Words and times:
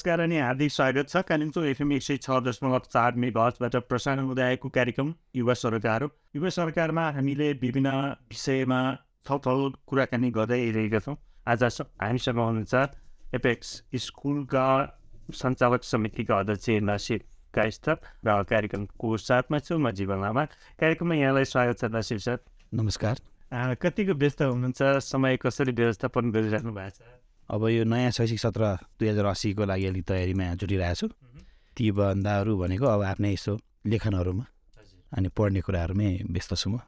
नमस्कार 0.00 0.20
अनि 0.20 0.36
हार्दिक 0.38 0.72
स्वागत 0.72 1.08
छ। 1.08 1.20
कालिम्पोङ 1.28 1.64
एफएम 1.68 1.92
एक 1.92 2.02
सय 2.02 2.16
छ 2.16 2.40
दशमलव 2.40 2.88
चार 2.88 3.14
मेगाजबाट 3.20 3.74
प्रसारण 3.84 4.32
हुँदै 4.32 4.42
आएको 4.42 4.68
कार्यक्रम 4.72 5.12
युवा 5.36 5.54
सरकार 5.60 6.02
हो। 6.02 6.08
युवा 6.36 6.48
सरकारमा 6.48 7.04
हामीले 7.12 7.52
विभिन्न 7.60 7.92
विषयमा 8.32 8.80
छलफल 9.28 9.60
कुराकानी 9.84 10.30
गर्दै 10.32 10.60
रहेका 10.72 10.98
छौँ। 11.04 11.16
आज 11.44 11.64
हामीसँग 12.00 12.38
हुनुहुन्छ 12.38 12.74
एपेक्स 13.36 13.68
स्कुलका 14.00 14.66
सञ्चालक 15.36 15.84
समितिका 15.84 16.38
अध्यक्ष 16.38 16.80
नासिर 16.80 17.20
काइस्तर 17.52 18.00
र 18.24 18.42
कार्यक्रमको 18.48 19.16
साथमा 19.20 19.58
छु 19.60 19.76
म 19.76 19.90
जीवन 19.92 20.24
लामा। 20.24 20.44
कार्यक्रममा 20.80 21.14
यहाँलाई 21.20 21.44
स्वागत 21.44 21.76
छ 21.76 21.92
नासिर 21.92 22.18
सर। 22.24 22.38
नमस्कार। 22.72 23.76
कतिको 23.76 24.14
व्यस्त 24.16 24.42
हुनुहुन्छ? 24.48 24.80
समय 25.04 25.36
कसरी 25.36 25.72
व्यवस्थापन 25.76 26.30
गरिराख्नु 26.32 26.72
भएको 26.72 26.96
छ? 26.96 27.19
अब 27.50 27.66
यो 27.68 27.84
नयाँ 27.84 28.10
शैक्षिक 28.14 28.38
सत्र 28.38 28.62
दुई 28.94 29.08
हजार 29.08 29.26
अस्सीको 29.26 29.64
लागि 29.66 29.86
अलिक 29.86 30.04
तयारीमा 30.06 30.54
जुटिरहेको 30.54 30.94
छु 30.94 31.06
ती 31.74 31.90
भन्दाहरू 31.90 32.52
भनेको 32.56 32.86
अब 32.86 33.02
आफ्नै 33.10 33.32
यसो 33.32 33.58
लेखनहरूमा 33.90 34.44
अनि 35.18 35.28
पढ्ने 35.34 35.60
कुराहरूमै 35.66 36.10
व्यस्त 36.30 36.54
छु 36.54 36.70
म। 36.70 36.78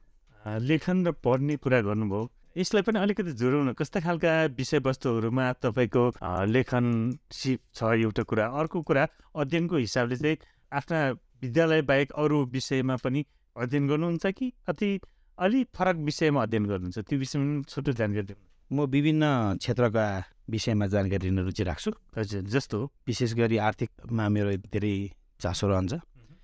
लेखन 0.62 0.96
र 1.06 1.10
पढ्ने 1.18 1.56
कुरा 1.58 1.80
गर्नुभयो। 1.82 2.22
यसलाई 2.62 2.82
पनि 2.86 2.98
अलिकति 3.02 3.32
जोडाउनु 3.42 3.74
कस्ता 3.74 3.98
खालका 4.06 4.32
विषयवस्तुहरूमा 4.54 5.46
तपाईँको 5.66 6.04
लेखन 6.46 6.86
सिप 7.32 7.60
छ 7.74 7.80
एउटा 7.98 8.22
कुरा। 8.22 8.46
अर्को 8.46 8.82
कुरा 8.86 9.04
अध्ययनको 9.34 9.76
हिसाबले 9.82 10.16
चाहिँ 10.22 10.36
आफ्ना 10.70 10.98
विद्यालय 11.42 11.82
बाहेक 11.90 12.12
अरू 12.22 12.38
विषयमा 12.54 12.96
पनि 13.02 13.24
अध्ययन 13.56 13.88
गर्नुहुन्छ 13.88 14.26
कि 14.38 14.52
अति 14.70 14.90
अलिक 15.38 15.66
फरक 15.74 15.96
विषयमा 16.06 16.42
अध्ययन 16.42 16.64
गर्नुहुन्छ? 16.70 16.98
त्यो 17.02 17.18
विषयमा 17.18 17.62
छोटो 17.66 17.92
जानकारी 17.98 18.26
दिनु। 18.30 18.42
म 18.70 18.86
विभिन्न 18.86 19.24
क्षेत्रका 19.58 20.06
विषयमा 20.48 20.86
जानकारी 20.86 21.28
लिन 21.28 21.38
रुचि 21.46 21.62
राख्छु। 21.62 21.90
हजुर 22.18 22.42
जस्तो 22.50 22.78
विशेष 23.06 23.32
गरी 23.34 23.56
आर्थिकमा 23.58 24.28
मेरो 24.28 24.50
धेरै 24.70 24.94
चासो 25.40 25.66
रहन्छ। 25.68 25.92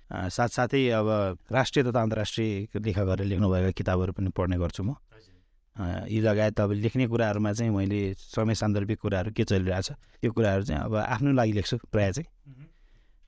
साथसाथै 0.09 0.81
अब 0.89 1.07
राष्ट्रिय 1.51 1.83
तथा 1.85 2.01
अन्तर्राष्ट्रिय 2.01 2.49
लेखकहरूले 2.75 3.29
लेख्नुभएका 3.29 3.71
किताबहरू 3.77 4.11
पनि 4.13 4.29
पढ्ने 4.33 4.57
गर्छु 4.57 4.83
म। 4.83 4.95
यी 6.09 6.19
लगायत 6.19 6.59
अब 6.59 6.71
लेख्ने 6.83 7.05
कुराहरूमा 7.07 7.51
चाहिँ 7.53 7.71
मैले 7.71 7.99
समय 8.17 8.55
सान्दर्भिक 8.55 8.99
कुराहरू 8.99 9.31
के 9.31 9.43
चलिरहेछ 9.43 9.89
त्यो 10.19 10.31
कुराहरू 10.31 10.63
चाहिँ 10.65 10.81
अब 10.83 10.95
आफ्नो 10.95 11.31
लागि 11.39 11.53
लेख्छु 11.53 11.77
प्रायः 11.87 12.11
चाहिँ। 12.11 12.27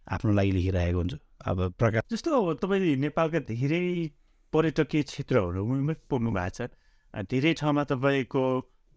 आफ्नो 0.08 0.32
लागि 0.34 0.52
लेखिरहेको 0.52 0.98
हुन्छु। 0.98 1.18
अब 1.48 1.58
प्रकाश 1.80 2.04
जस्तो 2.12 2.54
तपाईँले 2.60 2.96
नेपालका 2.98 3.40
धेरै 3.48 3.84
पर्यटकीय 4.54 5.04
क्षेत्रहरूमा 5.04 5.94
पुग्नु 6.10 6.32
भएको 6.34 6.50
छ। 6.58 6.60
धेरै 7.30 7.54
ठाउँमा 7.56 7.84
तपाईँको 7.88 8.44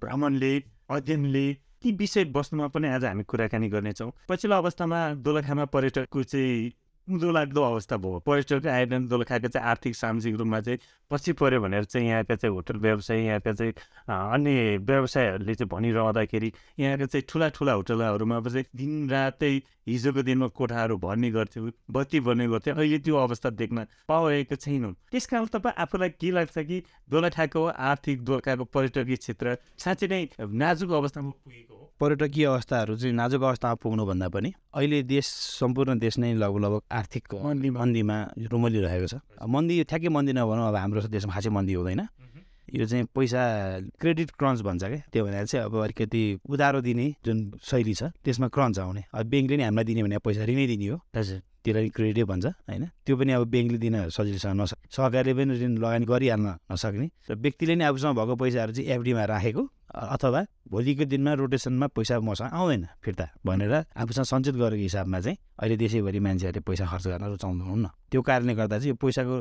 भ्रमणले 0.03 0.53
अध्ययनले 0.91 1.53
ती 1.83 1.93
विषय 1.93 2.25
वस्तुमा 2.37 2.67
पनि 2.69 2.89
आज 2.89 3.05
हामी 3.05 3.23
कुराकानी 3.25 3.69
गर्नेछौँ। 3.69 4.11
पछिल्लो 4.29 4.57
अवस्थामा 4.57 4.99
दोलखामा 5.15 5.65
पर्यटकको 5.65 6.23
चाहिँ 6.23 6.73
उँधो 7.09 7.31
लाग्दो 7.31 7.63
अवस्था 7.63 7.97
भयो। 7.97 8.19
पर्यटक 8.19 8.67
आएन 8.67 9.09
दोलखाको 9.09 9.49
चाहिँ 9.49 9.69
आर्थिक 9.69 9.97
सामाजिक 9.97 10.35
रूपमा 10.37 10.61
चाहिँ 10.61 10.79
पछि 11.11 11.33
पऱ्यो 11.33 11.61
भनेर 11.61 11.85
चाहिँ 11.85 12.09
यहाँका 12.09 12.35
चाहिँ 12.35 12.55
होटल 12.55 12.77
व्यवसाय 12.79 13.19
यहाँका 13.25 13.53
चाहिँ 13.53 13.73
अन्य 14.09 14.77
व्यवसायहरूले 14.83 15.55
चाहिँ 15.55 15.69
भनिरहँदाखेरि 15.69 16.53
यहाँका 16.79 17.07
चाहिँ 17.07 17.25
ठुला 17.29 17.49
ठुला 17.57 17.73
होटलहरूमा 17.73 18.41
चाहिँ 18.41 18.65
दिनरातै 18.77 19.55
हिजोको 19.89 20.23
दिनमा 20.23 20.47
कोठाहरू 20.57 20.97
भर्ने 20.97 21.31
गर्थ्यो 21.31 21.71
बत्ती 21.91 22.21
बन्ने 22.21 22.47
गर्थ्यो 22.49 22.75
अहिले 22.75 22.99
त्यो 23.05 23.17
अवस्था 23.17 23.51
देख्न 23.53 23.87
पाएको 24.09 24.57
छैनौँ 24.57 24.93
त्यस 25.13 25.27
कारण 25.27 25.47
तपाईँ 25.53 25.77
आफूलाई 25.77 26.09
के 26.17 26.31
लाग्छ 26.31 26.59
कि 26.59 26.83
दोलखाको 27.11 27.65
आर्थिक 27.67 28.25
दोलखाको 28.25 28.65
पर्यटकीय 28.65 29.17
क्षेत्र 29.17 29.57
साँच्चै 29.79 30.07
नै 30.09 30.27
नाजुक 30.41 30.91
अवस्थामा 30.91 31.31
पुगेको 31.31 31.75
हो? 31.75 31.81
पर्यटकीय 32.01 32.45
अवस्थाहरू 32.45 32.97
चाहिँ 32.97 33.15
नाजुक 33.15 33.43
अवस्थामा 33.43 33.75
पुग्नुभन्दा 33.85 34.29
पनि 34.29 34.53
अहिले 34.75 35.03
देश 35.05 35.27
सम्पूर्ण 35.61 35.99
देश 35.99 36.19
नै 36.19 36.33
लगभग 36.35 36.65
लगभग 36.65 36.81
आर्थिक 36.91 37.35
मन्दीमा 37.77 38.17
रुमलिरहेको 38.51 39.07
छ। 39.07 39.15
मन्दी 39.47 39.75
ठ्याक्कै 39.85 40.09
मन्दी 40.09 40.33
नभनौँ 40.33 40.69
अब 40.69 40.77
हाम्रो 40.77 40.94
देशमा 41.03 41.33
खासै 41.35 41.51
मन्दी 41.51 41.75
हुँदैन। 41.75 42.03
यो 42.75 42.87
चाहिँ 42.87 43.05
पैसा 43.15 43.41
क्रेडिट 44.01 44.31
क्रन्च 44.35 44.61
भन्छ 44.67 44.85
क्या 44.85 45.01
त्यो 45.13 45.25
भनेर 45.25 45.47
चाहिँ 45.47 45.65
अब 45.67 45.75
अलिकति 45.85 46.23
उधारो 46.49 46.81
दिने 46.81 47.07
जुन 47.25 47.39
शैली 47.63 47.95
छ 47.95 48.03
त्यसमा 48.25 48.49
क्रन्च 48.49 48.79
आउने। 48.79 49.03
अब 49.15 49.25
ब्याङ्कले 49.31 49.57
नै 49.57 49.65
हामीलाई 49.65 49.85
दिने 49.85 50.03
भने 50.03 50.19
पैसा 50.19 50.43
ऋणै 50.43 50.67
दिने 50.67 50.87
हो। 50.89 50.99
हजुर। 51.15 51.39
त्यसलाई 51.65 51.89
क्रेडिटै 51.97 52.25
भन्छ 52.25 52.47
होइन? 52.69 52.85
त्यो 53.07 53.15
पनि 53.17 53.33
अब 53.33 53.45
ब्याङ्कले 53.49 53.79
दिन 53.79 53.95
सजिलोसँग 54.11 54.55
नसक 54.61 54.79
सरकारले 54.91 55.33
पनि 55.39 55.53
ऋण 55.61 55.73
लगानी 55.81 56.05
गरिहाल्न 56.05 56.49
नसक्ने। 56.73 57.07
र 57.31 57.33
व्यक्तिले 57.37 57.75
नै 57.79 57.85
आफूसँग 57.89 58.17
भएको 58.17 58.35
पैसाहरू 58.43 58.73
चाहिँ 58.75 58.89
एफडीमा 58.91 59.25
राखेको 59.25 59.63
अथवा 59.95 60.41
भोलिको 60.69 61.05
दिनमा 61.07 61.33
रोटेसनमा 61.39 61.87
पैसा 61.95 62.21
मसँग 62.21 62.51
आउँदैन 62.53 62.85
फिर्ता 63.05 63.27
भनेर 63.47 63.75
आफूसँग 63.97 64.27
सञ्चित 64.29 64.55
गरेको 64.61 64.83
हिसाबमा 64.83 65.19
चाहिँ 65.21 65.37
अहिले 65.63 65.77
देशैभरि 65.79 66.21
मान्छेहरूले 66.21 66.61
पैसा 66.69 66.85
खर्च 66.91 67.07
गर्न 67.07 67.25
रुचाउँदैनन् 67.33 67.87
त्यो 68.11 68.21
कारणले 68.29 68.55
गर्दा 68.59 68.77
चाहिँ 68.83 68.91
यो 68.91 68.97
पैसाको 68.99 69.35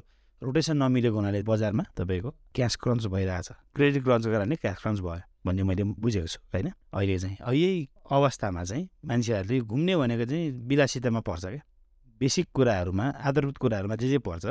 रोटेसन 0.44 0.78
नमिलेको 0.78 1.16
हुनाले 1.16 1.42
बजारमा। 1.44 1.84
तपाईँको? 1.96 2.30
क्यास 2.56 2.76
क्रन्च 2.76 3.06
भइरहेछ। 3.08 3.48
क्रेडिट 3.76 4.04
क्रन्चको 4.04 4.32
कारणले 4.32 4.56
क्यास 4.56 4.78
क्रन्च 4.84 5.00
भयो 5.00 5.22
भन्ने 5.46 5.64
मैले 5.64 5.84
बुझेको 5.96 6.28
छु 6.28 6.40
होइन? 6.54 6.68
अहिले 6.94 7.18
चाहिँ 7.20 7.38
यही 7.40 7.88
अवस्थामा 8.12 8.64
चाहिँ 8.64 8.90
मान्छेहरूले 9.06 9.60
घुम्ने 9.62 9.96
भनेको 9.96 10.26
चाहिँ 10.26 10.52
विलासितामा 10.68 11.20
पर्छ 11.20 11.46
क्या। 11.46 11.64
बेसिक 12.22 12.48
कुराहरूमा 12.54 13.06
आधारभूत 13.24 13.58
कुराहरूमा 13.58 13.96
जे 13.96 14.10
जे 14.10 14.20
पर्छ 14.20 14.46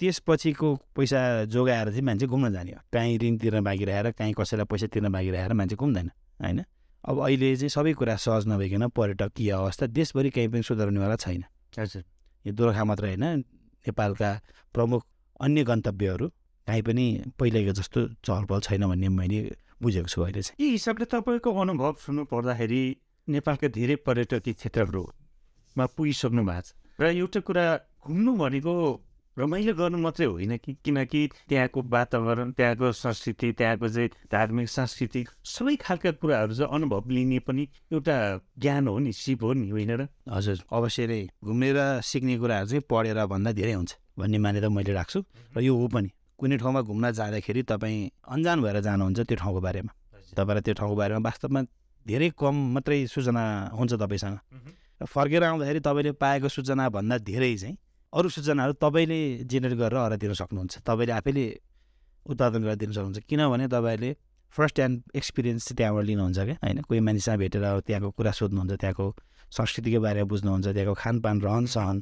त्यसपछिको 0.00 0.68
पैसा 0.96 1.20
जोगाएर 1.44 1.88
चाहिँ 1.90 2.02
मान्छे 2.02 2.26
घुम्न 2.26 2.52
जाने 2.52 2.72
हो। 2.72 2.80
काहीँ 2.92 3.18
ऋण 3.18 3.36
तिर्न 3.36 3.64
बाँकी 3.64 3.84
रहेर 3.84 4.10
काहीँ 4.12 4.34
कसैलाई 4.38 4.64
पैसा 4.64 4.86
तिर्न 4.86 5.12
बाँकी 5.12 5.30
रहेर 5.30 5.52
मान्छे 5.52 5.76
घुम्दैन 5.76 6.10
होइन? 6.40 6.64
अब 7.04 7.18
अहिले 7.18 7.56
चाहिँ 7.56 7.68
सबै 7.68 7.92
कुरा 7.92 8.16
सहज 8.16 8.48
नभइकन 8.48 8.88
पर्यटकीय 8.88 9.50
अवस्था 9.50 9.86
देशभरि 9.86 10.30
कहीँ 10.30 10.48
पनि 10.48 10.62
सुधार्नेवाला 10.62 11.16
छैन। 11.16 11.44
हजुर। 11.78 12.04
यो 12.44 12.52
दोर्खा 12.52 12.84
मात्र 12.84 13.04
होइन 13.06 13.24
नेपालका 13.84 14.30
प्रमुख 14.74 15.02
अन्य 15.40 15.64
गन्तव्यहरू 15.64 16.28
काहीँ 16.68 16.82
पनि 16.82 17.06
पहिलाको 17.38 17.72
जस्तो 17.72 18.00
चहलपहल 18.24 18.60
छैन 18.60 18.86
भन्ने 18.86 19.08
मैले 19.08 19.40
बुझेको 19.82 20.08
छु 20.08 20.22
अहिले 20.22 20.42
चाहिँ। 20.42 20.56
यी 20.60 20.70
हिसाबले 20.72 21.04
तपाईँको 21.04 21.50
अनुभव 21.50 21.94
सुन्नु 22.00 22.24
पर्दाखेरि 22.24 22.82
नेपालका 23.28 23.68
धेरै 23.68 23.96
पर्यटकीय 24.06 24.54
क्षेत्रहरूमा 24.54 25.86
पुगिसक्नु 25.96 26.42
भएको 26.44 26.62
छ। 26.62 27.00
र 27.00 27.04
एउटा 27.16 27.40
कुरा 27.40 27.64
घुम्नु 28.06 28.32
भनेको 28.36 28.74
रमाइलो 29.36 29.72
गर्नु 29.74 29.98
मात्रै 29.98 30.26
होइन 30.26 30.56
कि 30.60 30.72
किनकि 30.84 31.20
त्यहाँको 31.48 31.82
वातावरण 31.88 32.52
त्यहाँको 32.52 32.92
संस्कृति 32.92 33.52
त्यहाँको 33.52 33.88
चाहिँ 33.88 34.08
धार्मिक 34.28 34.68
सांस्कृतिक 34.68 35.28
सबै 35.40 35.76
खालका 35.80 36.10
कुराहरू 36.20 36.54
चाहिँ 36.54 36.68
अनुभव 36.68 37.08
लिने 37.08 37.38
पनि 37.40 37.64
एउटा 37.92 38.16
ज्ञान 38.58 38.88
हो 38.88 38.98
नि 38.98 39.12
सिप 39.12 39.42
हो 39.42 39.52
नि 39.52 39.68
होइन 39.70 39.90
र? 39.96 40.08
हजुर। 40.28 40.58
अवश्य 40.68 41.06
नै 41.06 41.20
घुमेर 41.44 41.76
सिक्ने 42.04 42.38
कुराहरू 42.38 42.66
चाहिँ 42.66 42.84
पढेर 42.90 43.24
भन्दा 43.26 43.52
धेरै 43.52 43.72
हुन्छ। 43.72 43.96
भन्ने 44.18 44.38
मानेर 44.38 44.68
मैले 44.68 44.92
राख्छु 44.92 45.20
र 45.56 45.60
यो 45.60 45.72
हो 45.76 45.86
पनि। 45.88 46.10
कुनै 46.38 46.56
ठाउँमा 46.58 46.80
घुम्न 46.82 47.10
जाँदाखेरि 47.12 47.62
तपाईँ 47.62 48.10
अन्जान 48.28 48.58
भएर 48.62 48.80
जानुहुन्छ 48.80 49.20
त्यो 49.20 49.36
ठाउँको 49.36 49.60
बारेमा। 49.60 49.92
तपाईँलाई 50.34 50.62
त्यो 50.62 50.74
ठाउँको 50.74 50.96
बारेमा 50.96 51.20
वास्तवमा 51.22 51.60
धेरै 52.06 52.28
कम 52.34 52.54
मात्रै 52.74 53.06
सूचना 53.06 53.42
हुन्छ 53.78 53.92
तपाईँसँग। 53.94 54.36
र 55.00 55.04
फर्केर 55.06 55.42
आउँदाखेरि 55.44 55.80
तपाईँले 55.80 56.12
पाएको 56.18 56.48
सूचनाभन्दा 56.48 57.16
धेरै 57.22 57.56
चाहिँ 57.56 57.76
अरू 58.12 58.28
सूचनाहरू 58.28 58.72
तपाईँले 58.76 59.18
जेनेरेट 59.46 59.78
गरेर 59.78 59.98
अरू 59.98 60.16
दिन 60.18 60.32
सक्नुहुन्छ। 60.34 60.74
तपाईँले 60.82 61.12
आफैले 61.12 61.44
उत्पादन 62.26 62.60
गरेर 62.62 62.76
दिन 62.76 62.90
सक्नुहुन्छ। 62.92 63.18
किनभने 63.24 63.66
तपाईँले 63.68 64.10
फर्स्ट 64.54 64.76
ह्यान्ड 64.78 64.96
एक्सपिरियन्स 65.16 65.62
चाहिँ 65.64 65.76
त्यहाँबाट 65.76 66.04
लिनुहुन्छ 66.04 66.38
क्या 66.38 66.56
होइन? 66.60 66.80
कोही 66.84 67.00
मान्छेसँग 67.00 67.38
भेटेर 67.38 67.64
त्यहाँको 67.86 68.10
कुरा 68.10 68.30
सोध्नुहुन्छ 68.30 68.72
त्यहाँको 68.80 69.06
संस्कृतिको 69.52 70.00
बारेमा 70.00 70.26
बुझ्नुहुन्छ 70.32 70.66
त्यहाँको 70.66 70.94
खानपान 70.96 71.36
रहन 71.40 71.64
सहन। 71.68 71.96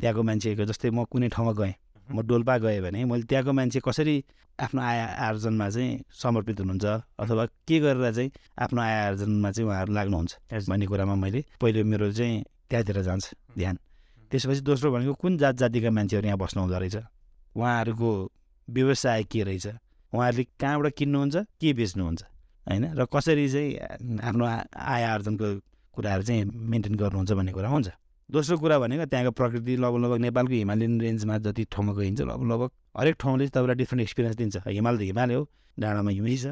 त्यहाँको 0.00 0.22
मान्छेको 0.22 0.64
जस्तै 0.70 0.90
म 0.90 1.04
कुनै 1.10 1.28
ठाउँमा 1.34 1.52
गएँ 1.52 1.74
म 2.08 2.22
डोल्पा 2.22 2.56
गएँ 2.58 2.80
भने 2.82 3.04
मैले 3.04 3.24
त्यहाँको 3.26 3.52
मान्छे 3.52 3.80
कसरी 3.82 4.16
आफ्नो 4.58 4.80
आय 4.82 4.98
आर्जनमा 5.26 5.68
चाहिँ 5.70 6.02
समर्पित 6.12 6.60
हुनुहुन्छ 6.60 6.84
अथवा 7.18 7.44
के 7.66 7.78
गरेर 7.80 8.12
चाहिँ 8.12 8.30
आफ्नो 8.58 8.80
आय 8.82 8.94
आर्जनमा 9.06 9.50
चाहिँ 9.50 9.68
उहाँहरू 9.68 9.92
लाग्नुहुन्छ 9.92 10.68
भन्ने 10.68 10.86
कुरामा 10.86 11.14
मैले 11.14 11.44
पहिले 11.60 11.82
मेरो 11.82 12.12
चाहिँ 12.12 12.42
त्यहाँतिर 12.70 13.02
जान्छ 13.02 13.24
ध्यान। 13.58 13.76
त्यसपछि 14.30 14.60
दोस्रो 14.60 14.92
भनेको 14.92 15.14
कुन 15.14 15.36
जात 15.38 15.54
जातिका 15.56 15.90
मान्छेहरू 15.90 16.26
यहाँ 16.26 16.38
बस्नुहुँदो 16.38 16.78
रहेछ? 16.78 16.96
उहाँहरूको 17.56 18.10
व्यवसाय 18.68 19.22
के 19.24 19.42
रहेछ? 19.42 19.66
उहाँहरूले 20.12 20.44
कहाँबाट 20.60 20.92
किन्नुहुन्छ 20.96 21.36
के 21.60 21.72
बेच्नुहुन्छ? 21.72 22.22
होइन? 22.66 22.84
र 22.96 23.04
कसरी 23.12 23.48
चाहिँ 23.48 24.20
आफ्नो 24.20 24.44
आय 24.44 25.02
आर्जनको 25.04 25.48
कुराहरू 25.94 26.22
चाहिँ 26.22 26.44
मेन्टेन 26.44 26.94
गर्नुहुन्छ 26.94 27.32
भन्ने 27.32 27.52
कुरा 27.52 27.68
हुन्छ 27.68 27.88
दोस्रो 28.28 28.56
कुरा 28.58 28.78
भनेको 28.78 29.04
त्यहाँको 29.12 29.30
प्रकृति 29.36 29.76
लगभग 29.76 30.00
लगभग 30.02 30.18
नेपालको 30.24 30.54
हिमालयन 30.54 31.00
रेन्जमा 31.00 31.36
जति 31.44 31.64
ठाउँमा 31.68 31.92
गइन्छ 31.92 32.20
लगभग 32.20 32.46
लगभग 32.48 32.70
हरेक 32.96 33.16
ठाउँले 33.20 33.48
तपाईँलाई 33.48 33.76
डिफ्रेन्ट 33.76 34.02
एक्सपिरियन्स 34.02 34.36
दिन्छ। 34.36 34.56
हिमाल 34.66 34.96
त 34.98 35.00
हिमालय 35.02 35.34
हो 35.34 35.42
डाँडामा 35.76 36.10
हिमै 36.10 36.36
छ 36.36 36.46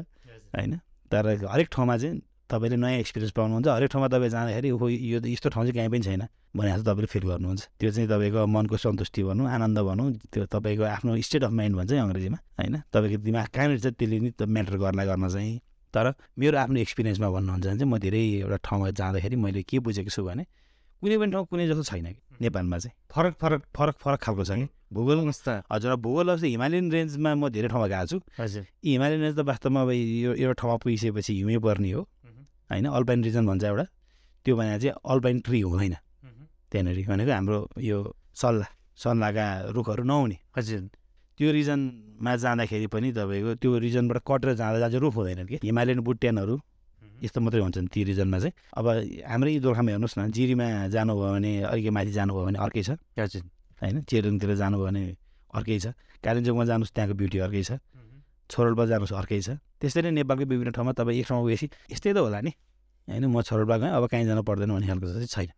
होइन? 0.53 0.73
तर 1.11 1.25
हरेक 1.49 1.67
ठाउँमा 1.73 1.97
चाहिँ 1.97 2.21
तपाईँले 2.49 2.77
नयाँ 2.77 2.99
एक्सपिरियन्स 2.99 3.33
पाउनुहुन्छ। 3.33 3.67
हरेक 3.67 3.89
ठाउँमा 3.89 4.07
तपाईँ 4.13 4.29
जाँदाखेरि 4.29 4.69
हो 4.69 4.89
यो 4.89 5.19
यस्तो 5.25 5.49
ठाउँ 5.49 5.65
चाहिँ 5.65 5.73
कहीँ 5.73 5.89
पनि 5.89 6.03
छैन 6.05 6.23
भने 6.53 6.69
जस्तो 6.69 6.85
तपाईँले 6.91 7.09
फिल 7.09 7.23
गर्नुहुन्छ। 7.31 7.61
त्यो 7.79 7.89
चाहिँ 7.91 8.07
तपाईँको 8.13 8.45
मनको 8.45 8.77
सन्तुष्टि 8.77 9.21
भनौँ 9.23 9.47
आनन्द 9.49 9.79
भनौँ 9.81 10.07
त्यो 10.29 10.45
तपाईँको 10.53 10.83
आफ्नो 10.85 11.17
स्टेट 11.17 11.43
अफ 11.47 11.51
माइन्ड 11.51 11.75
भन्छ 11.81 11.91
अङ्ग्रेजीमा 11.97 12.37
होइन? 12.61 12.75
तपाईँको 12.93 13.17
दिमाग 13.25 13.47
कहाँनिर 13.55 13.79
छ 13.79 13.87
त्यसले 13.97 14.17
नि 14.21 14.29
म्याटर 14.37 14.75
गर्ला 14.77 15.03
गर्न 15.09 15.25
चाहिँ। 15.33 15.70
तर 15.93 16.13
मेरो 16.39 16.57
आफ्नो 16.57 16.79
एक्सपिरियन्समा 16.79 17.29
भन्नुहुन्छ 17.29 17.65
भने 17.67 17.77
चाहिँ 17.77 17.91
म 17.91 17.97
धेरै 17.97 18.21
एउटा 18.41 18.57
ठाउँमा 18.65 18.89
जाँदाखेरि 18.99 19.35
मैले 19.35 19.61
के 19.63 19.79
बुझेको 19.79 20.11
छु 20.11 20.23
भने 20.23 20.43
कुनै 21.01 21.17
पनि 21.17 21.31
ठाउँ 21.31 21.45
कुनै 21.49 21.67
जस्तो 21.67 21.83
छैन 21.83 22.05
कि 22.13 22.21
नेपालमा 22.41 22.77
चाहिँ। 22.77 22.93
फरक 23.09 23.33
फरक 23.41 23.61
फरक 23.75 23.95
फरक 24.03 24.19
खालको 24.21 24.43
छ 24.45 24.51
कि? 24.53 24.67
भूगोल 24.93 25.19
अवस्था 25.25 25.53
हजुर। 25.71 25.95
भूगोल 25.97 26.27
अवस्था 26.29 26.47
हिमालयन 26.47 26.91
रेन्जमा 26.91 27.31
म 27.35 27.49
धेरै 27.49 27.67
ठाउँमा 27.73 27.87
गएको 27.89 28.05
छु। 28.05 28.17
हजुर। 28.37 28.63
हिमालयन 28.85 29.21
रेन्ज 29.21 29.35
त 29.37 29.41
वास्तवमा 29.49 29.81
अब 29.81 29.89
यो 29.91 30.31
एउटा 30.37 30.53
ठाउँमा 30.61 30.77
पुगिसकेपछि 30.77 31.31
हिउँ 31.41 31.61
पर्ने 31.61 31.91
हो 31.91 32.01
होइन 32.69 32.85
अल्पाइन 32.85 33.19
रिजन 33.23 33.43
भन्छ 33.49 33.63
एउटा। 33.63 33.85
त्यो 34.45 34.53
भने 34.55 34.79
चाहिँ 34.79 34.95
अल्पाइन 35.01 35.39
ट्री 35.41 35.59
हुँदैन। 35.61 35.95
त्यहाँनिर 36.71 36.97
भनेको 37.09 37.31
हाम्रो 37.33 37.57
यो 37.81 37.97
सल्लाह 38.37 38.69
सल्लाहका 38.95 39.45
रुखहरू 39.73 40.03
नहुने। 40.05 40.37
हजुर। 40.55 40.81
त्यो 41.37 41.51
रिजनमा 41.51 42.31
जाँदाखेरि 42.35 42.87
पनि 42.87 43.11
तपाईँको 43.11 43.51
त्यो 43.61 43.71
रिजनबाट 43.77 44.17
कटेर 44.27 44.53
जाँदा 44.53 44.77
जाँदा 44.79 44.97
रुख 44.99 45.13
हुँदैन 45.15 45.45
कि। 45.47 45.55
हिमालयन 45.63 45.99
बुट्यानहरू 46.01 46.55
यस्तो 47.23 47.39
मात्रै 47.41 47.61
हुन्छन् 47.61 47.87
ती 47.87 47.99
रिजनमा 48.03 48.37
चाहिँ। 48.39 48.53
अब 48.77 48.85
हाम्रै 49.29 49.59
दोर्खामा 49.61 49.89
हेर्नुहोस् 49.91 50.17
न 50.17 50.21
जिरीमा 50.33 50.67
जानुभयो 50.89 51.29
भने 51.37 51.51
अलिक 51.69 51.87
माथि 51.93 52.11
जानुभयो 52.17 52.43
भने 52.45 52.59
अर्कै 52.59 52.81
छ। 52.81 52.89
होइन 53.81 53.95
चेरुङतिर 54.09 54.49
जानुभयो 54.57 54.85
भने 54.85 55.01
अर्कै 55.53 55.77
छ। 55.79 55.85
कालिम्पोङमा 56.21 56.65
जानुहोस् 56.65 56.93
त्यहाँको 56.93 57.13
ब्युटी 57.17 57.37
अर्कै 57.45 57.63
छ। 57.63 57.71
छोरोलपा 58.49 58.83
जानुहोस् 58.91 59.13
अर्कै 59.13 59.39
छ। 59.41 59.49
त्यस्तै 59.81 60.01
नै 60.01 60.11
नेपालको 60.21 60.45
विभिन्न 60.45 60.71
ठाउँमा 60.73 60.91
तपाईँ 60.97 61.17
एक 61.21 61.25
ठाउँमा 61.29 61.45
गएपछि 61.47 61.67
यस्तै 61.93 62.11
त 62.13 62.17
होला 62.21 62.39
नि। 62.41 62.51
होइन 63.07 63.25
म 63.29 63.41
छोरोलपा 63.41 63.75
गएँ 63.81 63.91
अब 63.97 64.05
कहीँ 64.09 64.25
जानु 64.25 64.41
पर्दैन 64.41 64.69
भन्ने 64.69 64.87
खालको 64.89 65.07
चाहिँ 65.09 65.29
छैन। 65.29 65.49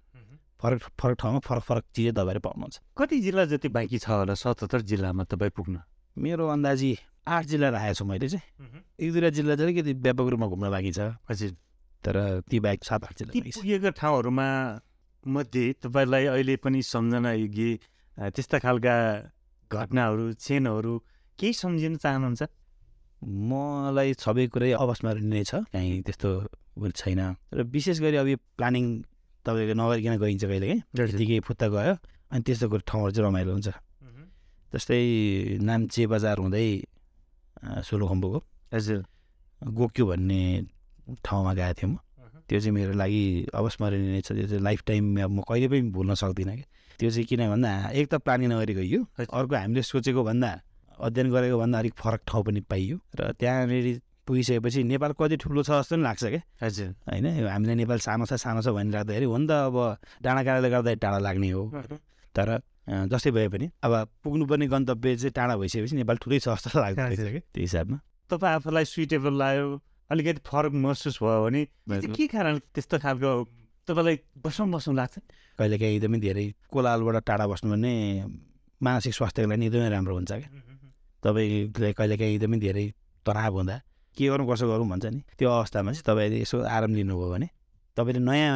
फरक 0.64 0.82
फरक 1.00 1.16
ठाउँमा 1.20 1.40
फरक 1.44 1.64
फरक 1.68 1.84
चिजै 1.92 2.12
तपाईँले 2.16 2.40
पाउनुहुन्छ। 2.40 2.76
कति 2.98 3.20
जिल्ला 3.20 3.46
जति 3.52 3.68
बाँकी 3.68 3.98
छ 4.00 4.08
होला? 4.10 4.34
सतहत्तर 4.34 4.82
जिल्लामा 4.88 5.24
तपाईँ 5.28 5.52
पुग्न 5.52 5.76
मेरो 6.16 6.48
अन्दाजी 6.48 6.92
आठ 7.28 7.44
जिल्ला 7.52 7.70
राखेको 7.70 7.94
छु 8.00 8.06
मैले 8.06 8.28
चाहिँ। 8.32 8.48
एक 9.00 9.10
दुईवटा 9.12 9.30
जिल्ला 9.30 9.56
चाहिँ 9.56 9.68
अलिकति 9.68 9.94
व्यापक 10.00 10.28
रूपमा 10.32 10.48
घुम्न 10.48 10.70
बाँकी 10.72 10.92
छ। 10.92 11.00
हजुर। 11.28 11.52
तर 12.04 12.16
ती 12.48 12.60
बाहेक 12.60 12.84
सात 12.84 13.04
आठ 13.04 13.16
जिल्ला 13.20 13.32
पुगेका 13.52 13.90
ठाउँहरूमा 14.00 14.48
मध्ये 15.24 15.66
तपाईँलाई 15.84 16.26
अहिले 16.32 16.56
पनि 16.64 16.82
सम्झना 16.84 17.32
योग्य 17.32 18.32
त्यस्ता 18.36 18.58
खालका 18.60 18.96
घटनाहरू 19.72 20.26
क्षणहरू 20.36 20.94
केही 21.40 21.54
सम्झिन 21.54 21.96
चाहनुहुन्छ? 21.98 22.44
मलाई 23.24 24.14
सबै 24.20 24.46
कुरै 24.52 24.72
अवस्मरणीय 24.76 25.28
नै 25.32 25.44
छ। 25.44 25.64
कहीँ 25.72 26.04
त्यस्तो 26.04 26.30
छैन। 26.92 27.22
र 27.56 27.64
विशेष 27.72 27.98
गरी 28.04 28.18
अब 28.20 28.28
यो 28.28 28.38
प्लानिङ 28.60 28.86
तपाईँको 29.46 29.74
नगरिकन 29.76 30.16
गइन्छ 30.24 30.44
कहिले 30.44 30.68
काहीँ 30.68 30.82
त्यतिकै 30.96 31.40
फुत्ता 31.48 31.68
गयो 31.76 31.94
अनि 32.32 32.42
त्यस्तो 32.48 32.66
कुरो 32.72 32.84
ठाउँहरू 32.90 33.12
चाहिँ 33.14 33.28
रमाइलो 33.28 33.52
हुन्छ। 33.54 33.70
जस्तै 34.74 35.00
नाम्चे 35.62 36.04
बजार 36.10 36.38
हुँदै 36.42 36.66
सोलुखम्बुको। 37.88 38.40
हजुर। 38.74 39.00
गोक्यो 39.62 40.04
भन्ने 40.06 40.42
ठाउँमा 41.24 41.54
गएको 41.54 41.74
थिएँ 41.78 41.92
म। 41.92 41.96
त्यो 42.50 42.60
चाहिँ 42.60 42.74
मेरो 42.74 42.94
लागि 42.98 43.24
अवस्मरणीय 43.54 44.22
छ। 44.22 44.32
त्यो 44.34 44.48
चाहिँ 44.50 44.64
लाइफ 44.64 44.82
टाइम 44.88 45.04
अब 45.24 45.32
म 45.32 45.40
कहिले 45.48 45.68
पनि 45.70 45.82
भुल्न 45.94 46.14
सक्दिनँ 46.18 46.56
कि। 46.58 46.66
त्यो 47.00 47.10
चाहिँ 47.10 47.26
किन 47.30 47.42
भन्दा 47.54 47.72
एक 47.94 48.06
त 48.12 48.14
प्लानिङ 48.26 48.50
नगरी 48.52 48.74
गइयो। 48.74 49.00
अर्को 49.20 49.56
हामीले 49.56 49.82
सोचेको 49.82 50.24
भन्दा 50.24 50.52
अध्ययन 51.00 51.28
गरेको 51.32 51.58
भन्दा 51.60 51.78
अलिक 51.80 51.94
फरक 51.94 52.22
ठाउँ 52.28 52.44
पनि 52.44 52.62
पाइयो। 52.66 52.98
र 53.16 53.32
त्यहाँनिर 53.40 53.88
पुगिसकेपछि 54.28 54.84
नेपाल 54.84 55.12
कति 55.20 55.36
ठुलो 55.38 55.64
छ 55.64 55.70
जस्तो 55.80 55.96
पनि 55.96 56.04
लाग्छ 56.04 56.24
क्या 56.24 56.42
हजुर। 56.64 56.90
होइन 57.10 57.26
हामीले 57.48 57.76
नेपाल 57.76 58.00
सानो 58.00 58.26
छ 58.26 58.34
सानो 58.40 58.62
छ 58.62 58.68
भनिराख्दाखेरि 58.72 59.26
हो 59.26 59.38
नि 59.38 59.48
त 59.48 59.52
अब 59.52 59.78
डाँडा 60.24 60.42
काँडाले 60.44 60.70
गर्दा 60.70 60.94
टाढा 61.04 61.20
लाग्ने 61.28 61.50
हो। 61.52 61.64
तर 62.36 62.50
जस्तै 63.12 63.32
भए 63.32 63.48
पनि 63.48 63.68
अब 63.84 63.94
पुग्नुपर्ने 64.24 64.68
गन्तव्य 64.68 65.16
चाहिँ 65.16 65.32
टाढा 65.32 65.56
भइसकेपछि 65.58 65.96
नेपाल 65.96 66.18
ठुलै 66.24 66.40
छ 66.40 66.48
जस्तो 66.50 66.80
लाग्दो 66.80 67.02
रहेछ 67.04 67.20
क्या 67.20 67.42
त्यो 67.54 67.62
हिसाबमा। 67.64 67.98
तपाईँ 68.32 68.54
आफूलाई 68.56 68.86
सुइटेबल 68.86 69.34
लाग्यो 69.40 69.68
अलिकति 70.12 70.42
फरक 70.46 70.74
महसुस 70.84 71.20
भयो 71.24 71.40
भने 71.44 71.62
के 72.16 72.28
कारण 72.28 72.60
त्यस्तो 72.74 73.00
खालको 73.04 73.32
तपाईँलाई 73.88 74.16
बसौँ 74.40 74.68
बसौँ 74.72 74.96
लाग्छ? 74.96 75.16
कहिलेकाहीँ 75.60 75.96
एकदमै 75.96 76.20
धेरै 76.20 76.46
कोलालबाट 76.72 77.18
टाढा 77.28 77.46
बस्नु 77.48 77.68
भने 77.72 77.94
मानसिक 78.82 79.14
स्वास्थ्यको 79.14 79.48
लागि 79.52 79.66
एकदमै 79.68 79.90
राम्रो 79.96 80.14
हुन्छ 80.16 80.32
क्या 80.32 80.50
तपाईँलाई 81.24 81.94
कहिलेकाहीँ 81.94 82.36
एकदमै 82.36 82.58
धेरै 82.60 82.86
तनाव 83.26 83.54
हुँदा 83.56 83.76
के 84.16 84.28
गरौँ 84.30 84.46
कसो 84.48 84.66
गरौँ 84.68 84.88
भन्छ 84.90 85.06
नि। 85.06 85.22
त्यो 85.38 85.50
अवस्थामा 85.50 85.92
चाहिँ 85.92 86.06
तपाईँले 86.08 86.38
यसो 86.42 86.58
आराम 86.62 86.92
लिनुभयो 86.96 87.30
भने 87.34 87.48
तपाईँले 87.98 88.22
नयाँ 88.22 88.54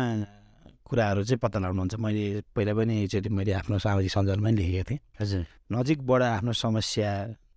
कुराहरू 0.87 1.23
चाहिँ 1.23 1.39
पत्ता 1.43 1.59
लगाउनुहुन्छ। 1.59 1.95
मैले 1.99 2.41
पहिला 2.55 2.73
पनि 2.73 2.93
एकचोटि 3.03 3.29
मैले 3.29 3.51
आफ्नो 3.59 3.77
सामाजिक 3.77 4.11
सञ्जालमा 4.11 4.47
पनि 4.47 4.55
लेखेको 4.55 4.83
थिएँ। 4.89 4.99
हजुर। 5.19 5.43
नजिकबाट 5.71 6.21
आफ्नो 6.21 6.51
समस्या 6.53 7.09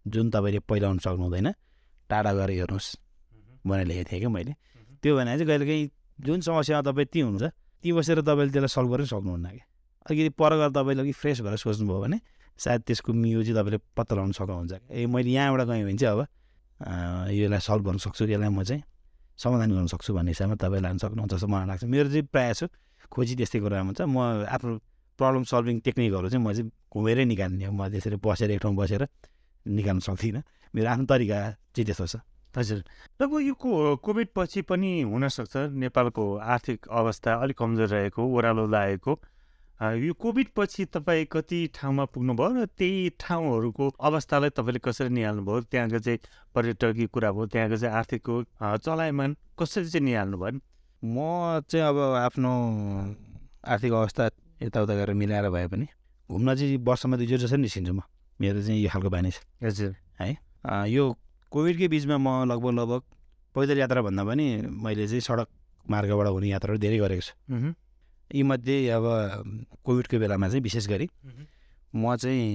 जुन 0.08 0.30
तपाईँले 0.34 0.60
पहिलाउन 0.66 0.98
सक्नु 0.98 1.24
हुँदैन 1.30 1.48
टाढा 2.10 2.32
गएर 2.34 2.50
हेर्नुहोस् 2.50 2.88
भनेर 3.66 3.86
लेखेको 3.86 4.10
थिएँ 4.10 4.20
क्या 4.20 4.30
मैले। 4.34 4.52
त्यो 5.02 5.16
भने 5.16 5.30
चाहिँ 5.38 5.46
कहिलेकाहीँ 5.46 5.88
जुन 6.18 6.40
समस्यामा 6.40 6.82
तपाईँ 6.90 7.06
ती 7.06 7.20
हुन्छ 7.20 7.42
ती 7.84 7.88
बसेर 7.92 8.20
तपाईँले 8.26 8.50
त्यसलाई 8.50 8.72
सल्भ 8.74 8.90
गर्नै 8.90 9.06
सक्नुहुन्न 9.06 9.46
क्या। 9.46 9.64
अलिकति 10.06 10.30
पर 10.34 10.52
गएर 10.58 10.70
तपाईँले 10.74 11.00
अलिक 11.00 11.16
फ्रेस 11.16 11.40
भएर 11.40 11.56
सोच्नुभयो 11.56 12.00
भने 12.00 12.18
सायद 12.58 12.80
त्यसको 12.82 13.12
मियो 13.12 13.40
चाहिँ 13.46 13.56
तपाईँले 13.56 13.78
पत्ता 13.96 14.12
लगाउन 14.16 14.32
सक्नुहुन्छ। 14.34 14.72
ए 14.90 15.06
मैले 15.06 15.30
यहाँबाट 15.30 15.66
गएँ 15.68 15.84
भने 15.86 15.96
चाहिँ 15.96 16.18
अब 16.18 16.26
यसलाई 16.80 17.60
सल्भ 17.60 17.82
गर्न 17.86 17.98
सक्छु 18.00 18.24
यसलाई 18.24 18.48
म 18.48 18.62
चाहिँ 18.64 18.82
समाधान 19.36 19.70
गर्न 19.72 19.86
सक्छु 19.92 20.10
भन्ने 20.16 20.30
हिसाबमा 20.32 20.56
तपाईँ 20.60 20.82
लान 20.84 20.96
सक्नुहुन्छ 21.00 21.32
जस्तो 21.32 21.48
मलाई 21.48 21.66
लाग्छ। 21.68 21.84
मेरो 21.84 22.08
चाहिँ 22.08 22.26
प्रायः 22.32 22.52
छ 22.56 22.62
खोजी 23.08 23.34
त्यस्तै 23.40 23.58
कुरामा 23.60 23.88
हुन्छ। 23.92 24.00
म 24.04 24.16
आफ्नो 24.48 24.72
प्रब्लम 25.16 25.44
सल्भिङ 25.44 25.76
टेक्निकहरू 25.84 26.28
चाहिँ 26.28 26.44
म 26.44 26.52
चाहिँ 26.52 26.70
घुमेरै 26.92 27.24
निकाल्ने 27.24 27.64
हो। 27.64 27.72
म 27.72 27.88
त्यसरी 27.88 28.16
बसेर 28.20 28.50
एक 28.56 28.60
ठाउँ 28.60 28.76
बसेर 28.76 29.02
निकाल्न 29.66 30.00
सक्दिनँ। 30.00 30.42
मेरो 30.74 30.88
आफ्नो 30.88 31.04
तरिका 31.08 31.38
चाहिँ 31.76 31.86
त्यस्तो 31.88 32.06
छ। 32.06 32.16
हजुर। 32.56 32.78
लगभग 33.20 33.40
यो 33.46 33.54
को 33.54 33.96
कोभिड 34.04 34.28
पछि 34.34 34.60
पनि 34.68 34.90
हुनसक्छ। 35.06 35.56
नेपालको 35.70 36.24
आर्थिक 36.36 36.78
अवस्था 36.88 37.30
अलिक 37.44 37.56
कमजोर 37.56 37.88
रहेको 37.88 38.20
ओह्रालो 38.20 38.64
लागेको। 38.66 39.12
यो 39.80 40.12
कोभिड 40.12 40.48
पछि 40.56 40.84
तपाईँ 40.92 41.24
कति 41.32 41.58
ठाउँमा 41.74 42.04
पुग्नुभयो 42.12 42.48
र 42.52 42.66
त्यही 42.76 43.16
ठाउँहरूको 43.16 43.88
अवस्थालाई 43.96 44.50
तपाईँले 44.52 44.80
कसरी 44.84 45.08
निहाल्नुभयो? 45.08 45.60
त्यहाँको 45.72 45.98
चाहिँ 45.98 46.18
पर्यटकीय 46.54 47.06
कुरा 47.08 47.30
भयो 47.32 47.46
त्यहाँको 47.48 47.76
चाहिँ 47.80 47.94
आर्थिकको 47.96 48.34
चलायमान 48.84 49.36
कसरी 49.56 49.88
चाहिँ 49.88 50.04
निहाल्नु 50.04 50.36
भयो? 50.36 50.60
म 51.00 51.64
चाहिँ 51.64 51.86
अब 51.88 51.96
आफ्नो 52.28 52.52
आर्थिक 53.64 53.92
अवस्था 53.92 54.24
यताउता 54.62 54.94
गरेर 55.00 55.14
मिलाएर 55.16 55.48
भए 55.48 55.66
पनि 55.72 55.86
घुम्न 56.28 56.54
चाहिँ 56.54 56.76
वर्षमा 56.84 57.16
दुईचोटि 57.16 57.42
जसरी 57.48 57.60
निस्किन्छु 57.64 57.92
म। 57.96 58.00
मेरो 58.36 58.60
चाहिँ 58.60 58.84
यो 58.84 58.88
खालको 58.92 59.08
बानी 59.08 59.30
छ। 59.32 59.40
हजुर। 59.64 59.96
अँ, 60.20 60.86
यो 60.92 61.04
कोभिडकै 61.48 61.88
बिचमा 61.88 62.16
म 62.20 62.44
लगभग 62.52 62.72
लगभग 62.76 63.02
पैदल 63.56 63.78
यात्रा 63.80 64.00
भन्दा 64.04 64.22
पनि 64.28 64.44
मैले 64.68 65.08
चाहिँ 65.08 65.24
सडक 65.24 65.48
मार्गबाट 65.88 66.26
हुने 66.36 66.48
यात्राहरू 66.52 66.78
धेरै 66.84 66.98
गरेको 67.00 67.24
छु। 67.24 67.32
यीमध्ये 68.34 68.88
अब 68.90 69.04
कोभिडको 69.84 70.18
बेलामा 70.18 70.48
चाहिँ 70.48 70.62
विशेष 70.62 70.86
गरी। 70.88 71.06
म 71.94 72.16
चाहिँ 72.16 72.46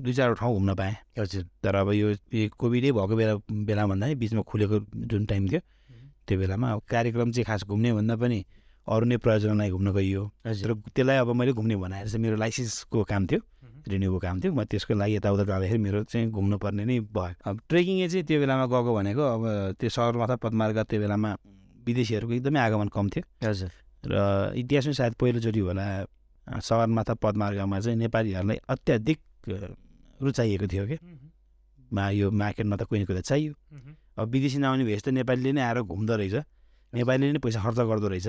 दुई 0.00 0.12
चारवटा 0.12 0.40
ठाउँ 0.40 0.54
घुम्न 0.54 0.74
पाएँ 0.74 0.94
हजुर 1.18 1.42
तर 1.64 1.74
अब 1.76 1.88
यो 1.92 2.08
कोभिडै 2.56 2.92
भएको 2.92 3.16
बेला 3.16 3.34
बेला 3.64 3.86
भन्दा 3.86 4.06
बिचमा 4.20 4.42
खुलेको 4.44 4.76
जुन 5.08 5.24
टाइम 5.24 5.48
थियो 5.48 5.60
त्यो 6.26 6.38
बेलामा 6.38 6.66
अब 6.72 6.80
कार्यक्रम 6.84 7.30
चाहिँ 7.32 7.44
खास 7.44 7.64
घुम्ने 7.64 7.92
भन्दा 7.92 8.16
पनि 8.16 8.44
अरू 8.86 9.04
नै 9.06 9.16
प्रयोजनलाई 9.18 9.70
घुम्न 9.70 9.92
गइयो। 9.92 10.22
हजुर। 10.46 10.74
त्यसलाई 10.94 11.16
अब 11.16 11.30
मैले 11.34 11.52
घुम्ने 11.52 11.76
बनाएर 11.76 12.06
चाहिँ 12.06 12.22
मेरो 12.22 12.36
लाइसेन्सको 12.36 13.02
काम 13.02 13.26
थियो 13.26 13.40
रिन्युको 13.88 14.18
काम 14.18 14.36
थियो। 14.40 14.52
म 14.52 14.64
त्यसको 14.66 14.94
लागि 14.94 15.16
यताउता 15.16 15.44
जाँदाखेरि 15.44 15.78
मेरो 15.78 16.04
चाहिँ 16.06 16.30
घुम्नु 16.30 16.56
पर्ने 16.58 16.84
नै 16.84 16.98
भयो। 17.10 17.34
अब 17.46 17.54
ट्रेकिङै 17.68 18.08
चाहिँ 18.08 18.24
त्यो 18.26 18.38
बेलामा 18.42 18.66
गएको 18.66 18.90
भनेको 18.94 19.22
अब 19.22 19.42
त्यो 19.80 19.88
सगरमाथा 19.90 20.36
पदमार्ग 20.38 20.78
त्यो 20.86 20.98
बेलामा 21.02 21.30
विदेशीहरूको 21.86 22.32
एकदमै 22.34 22.60
आगमन 22.60 22.88
कम 22.94 23.06
थियो। 23.10 23.24
हजुर। 23.42 23.70
र 24.04 24.14
इतिहासमै 24.60 24.94
सायद 25.00 25.14
पहिलोचोटि 25.20 25.60
होला। 25.60 25.84
सगरमाथा 26.46 27.14
पदमार्गमा 27.22 27.78
चाहिँ 27.80 27.98
नेपालीहरूलाई 27.98 28.58
अत्याधिक 28.68 29.18
रुचाइएको 30.22 30.66
थियो 30.66 30.84
कि। 30.86 30.96
मा 31.92 32.04
यो 32.10 32.30
मार्केटमा 32.30 32.76
त 32.76 32.82
कुनै 32.90 33.04
कुरा 33.06 33.20
चाहियो। 33.20 33.52
अब 34.18 34.26
विदेशी 34.30 34.58
नआउने 34.58 34.84
भएपछि 34.84 35.04
त 35.06 35.08
नेपालीले 35.14 35.52
नै 35.58 35.62
आएर 35.62 35.78
घुम्दो 35.86 36.14
रहेछ। 36.16 36.36
नेपालीले 36.94 37.32
नै 37.32 37.40
पैसा 37.42 37.60
खर्च 37.62 37.78
गर्दो 37.90 38.08
रहेछ 38.08 38.28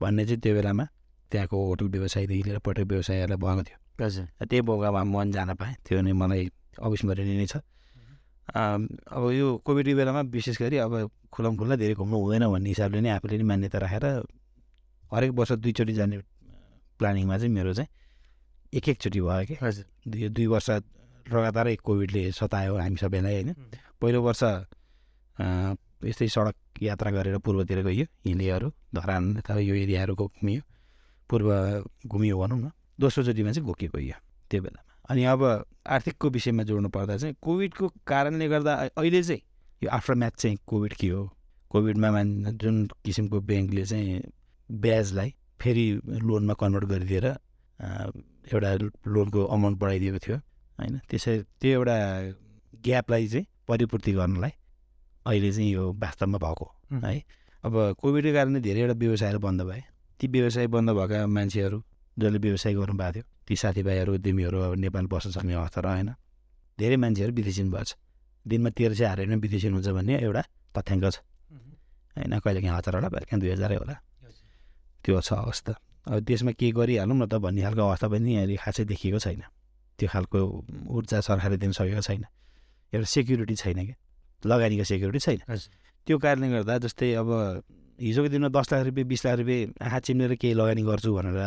भन्ने 0.00 0.22
चाहिँ 0.24 0.40
त्यो 0.40 0.54
बेलामा 0.54 0.84
त्यहाँको 1.30 1.56
होटल 1.56 1.86
व्यवसायदेखि 1.94 2.42
लिएर 2.44 2.58
पर्यटक 2.64 2.86
व्यवसायहरूलाई 2.92 3.38
भएको 3.40 3.62
थियो। 3.64 3.78
हजुर। 4.04 4.24
त्यही 4.48 4.62
मौकामा 4.62 5.02
मन 5.04 5.26
जान 5.32 5.50
पाएँ। 5.56 5.74
त्यो 5.84 6.00
नै 6.04 6.12
मलाई 6.12 6.42
अविस्मरणीय 6.80 7.36
नै 7.40 7.46
छ। 7.48 7.56
अब 8.54 9.22
यो 9.32 9.46
कोभिडको 9.64 9.96
बेलामा 9.96 10.20
विशेष 10.28 10.56
गरी 10.62 10.76
अब 10.84 10.92
खुल्लम 11.32 11.52
खुल्ला 11.56 11.74
धेरै 11.80 11.94
घुम्नु 11.96 12.16
हुँदैन 12.16 12.44
भन्ने 12.52 12.68
हिसाबले 12.76 13.00
नै 13.00 13.10
आफूले 13.16 13.36
नै 13.40 13.46
मान्यता 13.50 13.78
राखेर 13.84 14.04
हरेक 15.14 15.32
वर्ष 15.38 15.52
दुईचोटि 15.62 15.92
जाने 15.94 16.18
प्लानिङमा 16.98 17.38
चाहिँ 17.38 17.52
मेरो 17.54 17.72
चाहिँ 17.74 17.88
एक 18.74 18.88
एकचोटि 18.88 19.20
भयो 19.20 19.44
कि। 19.46 19.54
हजुर। 19.62 19.84
दुई 20.10 20.28
दुई 20.28 20.46
वर्ष 20.46 20.70
लगातारै 21.26 21.74
कोभिडले 21.86 22.22
सतायो 22.32 22.76
हामी 22.76 22.96
सबैलाई 22.96 23.34
होइन। 23.34 23.50
पहिलो 24.00 24.20
वर्ष 24.22 24.42
यस्तै 26.04 26.28
सडक 26.28 26.82
यात्रा 26.82 27.10
गरेर 27.10 27.38
पूर्वतिर 27.38 27.82
गइयो 27.86 28.06
हिलेहरू 28.26 28.68
धरान 28.94 29.36
अथवा 29.40 29.58
यो 29.58 29.74
एरियाहरूको 29.74 30.26
घुमियो। 30.26 30.62
पूर्व 31.30 31.48
घुमियो 32.06 32.38
भनौँ 32.38 32.58
न। 32.58 32.70
दोस्रोचोटिमा 33.00 33.52
चाहिँ 33.52 33.66
घोके 33.66 33.86
गइयो 33.94 34.16
त्यो 34.50 34.62
बेलामा। 34.62 34.82
अनि 35.10 35.24
अब 35.24 35.40
आर्थिकको 35.86 36.26
विषयमा 36.30 36.62
जोड्नु 36.68 36.88
पर्दा 36.88 37.16
चाहिँ 37.16 37.34
कोभिडको 37.42 37.88
कारणले 38.06 38.48
गर्दा 38.48 38.72
अहिले 38.96 39.22
चाहिँ 39.22 39.42
यो 39.82 39.88
आफ्टर 39.90 40.14
म्याथ 40.14 40.34
चाहिँ 40.36 40.56
कोभिड 40.66 40.92
के 41.00 41.08
हो? 41.08 41.22
कोभिडमा 41.70 42.10
मान 42.10 42.28
जुन 42.60 42.86
किसिमको 43.04 43.40
ब्याङ्कले 43.40 43.84
चाहिँ 43.84 44.20
ब्याजलाई 44.70 45.34
फेरि 45.60 45.84
लोनमा 46.22 46.54
कन्भर्ट 46.60 46.84
गरिदिएर 46.84 47.26
एउटा 48.52 48.70
लोनको 49.06 49.44
अमाउन्ट 49.44 49.78
बढाइदिएको 49.78 50.18
थियो 50.18 50.36
होइन? 50.78 50.98
त्यसै 51.10 51.34
त्यो 51.60 51.70
एउटा 51.70 51.96
ग्यापलाई 52.84 53.28
चाहिँ 53.28 53.46
परिपूर्ति 53.68 54.12
गर्नलाई 54.12 54.52
अहिले 55.26 55.50
चाहिँ 55.52 55.70
यो 55.72 55.92
वास्तवमा 56.02 56.38
भएको 56.38 56.64
हो, 56.64 56.70
अब 57.64 57.74
कोभिडको 58.00 58.32
कारणले 58.34 58.60
धेरैवटा 58.60 58.94
व्यवसायहरू 59.00 59.38
बन्द 59.40 59.60
भए। 59.62 59.82
ती 60.20 60.26
व्यवसाय 60.28 60.66
बन्द 60.68 60.90
भएका 60.90 61.26
मान्छेहरू 61.26 61.78
जसले 62.16 62.38
व्यवसाय 62.38 62.72
गर्नुभएको 62.74 63.12
थियो 63.14 63.24
ती 63.48 63.56
साथीभाइहरू 63.56 64.14
उद्यमीहरू 64.14 64.58
अब 64.60 64.74
नेपाल 64.84 65.06
बस्न 65.08 65.30
सक्ने 65.36 65.54
अवस्था 65.54 65.80
रहेन 65.80 66.10
धेरै 66.78 66.96
मान्छेहरू 66.96 67.32
विदेशिन 67.34 67.70
भएको 67.72 67.84
छ 67.84 67.96
दिनमा 68.46 68.70
तेह्र 68.76 68.94
सय 68.94 69.04
हारेर 69.04 69.36
विदेशिन 69.40 69.72
हुन्छ 69.74 69.88
भन्ने 69.96 70.14
एउटा 70.20 70.42
तथ्याङ्क 70.76 71.04
छ। 71.08 71.16
होइन? 72.16 72.32
कहिलेकाहीँ 72.44 72.76
हजार 72.76 72.94
होला 72.94 73.08
कहिलेकाहीँ 73.08 73.40
दुई 73.40 73.50
हजारै 73.56 73.76
होला। 73.80 73.94
त्यो 75.04 75.20
छ 75.20 75.32
अवस्था। 75.44 75.72
अब 76.08 76.24
त्यसमा 76.24 76.52
के 76.56 76.72
गरिहालौँ 76.72 77.16
न 77.16 77.24
त 77.28 77.36
भन्ने 77.44 77.62
खालको 77.62 77.82
अवस्था 77.84 78.06
पनि 78.08 78.30
अहिले 78.40 78.56
खासै 78.56 78.84
देखिएको 78.88 79.18
छैन। 79.20 79.42
त्यो 80.00 80.08
खालको 80.08 80.38
ऊर्जा 80.88 81.20
सरकारले 81.20 81.56
दिन 81.60 81.72
सकेको 81.76 82.02
छैन। 82.02 82.24
एउटा 82.92 83.06
सेक्युरिटी 83.06 83.54
छैन 83.54 83.78
क्या। 83.84 83.96
लगानीको 84.42 84.84
सेक्युरिटी 84.84 85.20
छैन। 85.20 85.40
त्यो 86.06 86.16
कारणले 86.18 86.48
गर्दा 86.52 86.74
जस्तै 86.84 87.12
अब 87.20 87.30
हिजोको 88.00 88.28
दिनमा 88.28 88.48
दस 88.50 88.66
लाख 88.72 88.82
रुपियाँ 88.90 89.06
बिस 89.08 89.20
लाख 89.24 89.36
रुपियाँ 89.38 89.60
आँखा 89.86 89.98
चिम्लेर 90.04 90.34
केही 90.36 90.54
लगानी 90.58 90.82
गर्छु 90.82 91.10
भनेर 91.14 91.38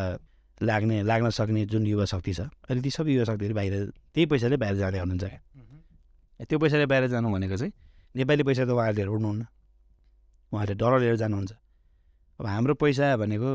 लाग्ने 0.58 1.04
लाग्न 1.04 1.30
सक्ने 1.30 1.66
जुन 1.70 1.86
युवा 1.86 2.06
शक्ति 2.08 2.34
छ 2.34 2.40
अहिले 2.66 2.82
ती 2.82 2.90
सबै 2.90 3.12
युवा 3.14 3.26
शक्तिहरू 3.30 3.54
बाहिर 3.54 3.74
त्यही 4.16 4.26
पैसाले 4.26 4.58
बाहिर 4.58 4.76
जाने 4.82 4.98
हुनुहुन्छ 4.98 5.26
क्या। 5.28 6.46
त्यो 6.48 6.58
पैसाले 6.58 6.86
बाहिर 6.90 7.08
जानु 7.14 7.28
भनेको 7.30 7.56
चाहिँ 7.62 7.74
नेपाली 8.16 8.44
पैसा 8.48 8.64
त 8.66 8.72
उहाँहरूले 8.74 9.06
उड्नुहुन्न 9.06 9.44
उहाँहरूले 10.52 10.76
डलर 10.82 11.00
लिएर 11.04 11.16
जानुहुन्छ। 11.22 11.52
अब 12.40 12.46
हाम्रो 12.46 12.74
पैसा 12.82 13.16
भनेको 13.18 13.52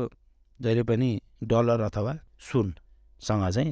जहिले 0.59 0.83
पनि 0.83 1.09
डलर 1.43 1.81
अथवा 1.89 2.13
सुनसँग 2.39 3.43
चाहिँ 3.55 3.71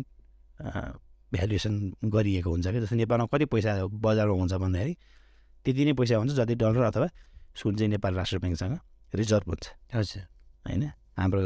भ्यालुएसन 1.31 1.73
गरिएको 2.05 2.49
हुन्छ 2.49 2.67
क्या। 2.67 2.81
जस्तै 2.81 2.95
नेपालमा 2.95 3.25
कति 3.31 3.45
पैसा 3.45 3.71
बजारमा 3.87 4.35
हुन्छ 4.39 4.53
भन्दाखेरि 4.53 4.93
त्यति 5.65 5.81
नै 5.85 5.93
पैसा 5.99 6.15
हुन्छ 6.17 6.31
जति 6.39 6.55
डलर 6.55 6.83
अथवा 6.91 7.07
सुन 7.55 7.75
चाहिँ 7.75 7.91
नेपाल 7.91 8.13
राष्ट्र 8.15 8.37
ब्याङ्कसँग 8.39 8.79
रिजर्भ 9.15 9.47
हुन्छ। 9.47 9.65
हजुर। 9.95 10.23
होइन? 10.67 10.83
हाम्रो 11.19 11.41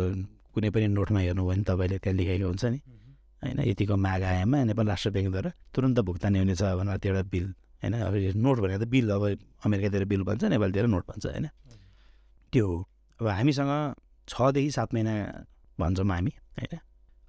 कुनै 0.54 0.70
पनि 0.70 0.88
नोटमा 0.88 1.20
हेर्नुभयो 1.20 1.50
भने 1.50 1.64
तपाईँले 1.66 1.98
त्यहाँ 1.98 2.18
लेखेको 2.18 2.48
हुन्छ 2.48 2.66
नि। 2.66 2.80
होइन? 3.42 3.60
यतिको 3.70 3.96
माग 3.98 4.22
आएमा 4.24 4.58
नेपाल 4.70 4.86
राष्ट्र 4.94 5.10
ब्याङ्कद्वारा 5.10 5.50
तुरन्त 5.74 6.00
भुक्तानी 6.06 6.38
हुनेछ 6.40 6.62
भनेर 6.62 6.98
त्यो 7.02 7.12
एउटा 7.14 7.24
बिल। 7.34 7.46
होइन? 7.82 7.94
अब 7.94 8.14
नोट 8.46 8.58
भनेको 8.62 8.80
त 8.86 8.88
बिल 8.94 9.06
अब 9.10 9.24
अमेरिकातिर 9.66 10.06
बिल 10.06 10.22
भन्छ 10.30 10.44
नेपालतिर 10.54 10.86
नोट 10.94 11.06
भन्छ 11.10 11.26
होइन? 11.26 11.46
त्यो 12.54 12.66
हो। 12.66 12.78
अब 13.20 13.28
हामीसँग 13.28 13.72
छदेखि 14.28 14.72
सात 14.72 14.94
महिना 14.94 15.14
भन्छौँ 15.80 16.06
हामी 16.06 16.32
होइन? 16.60 16.80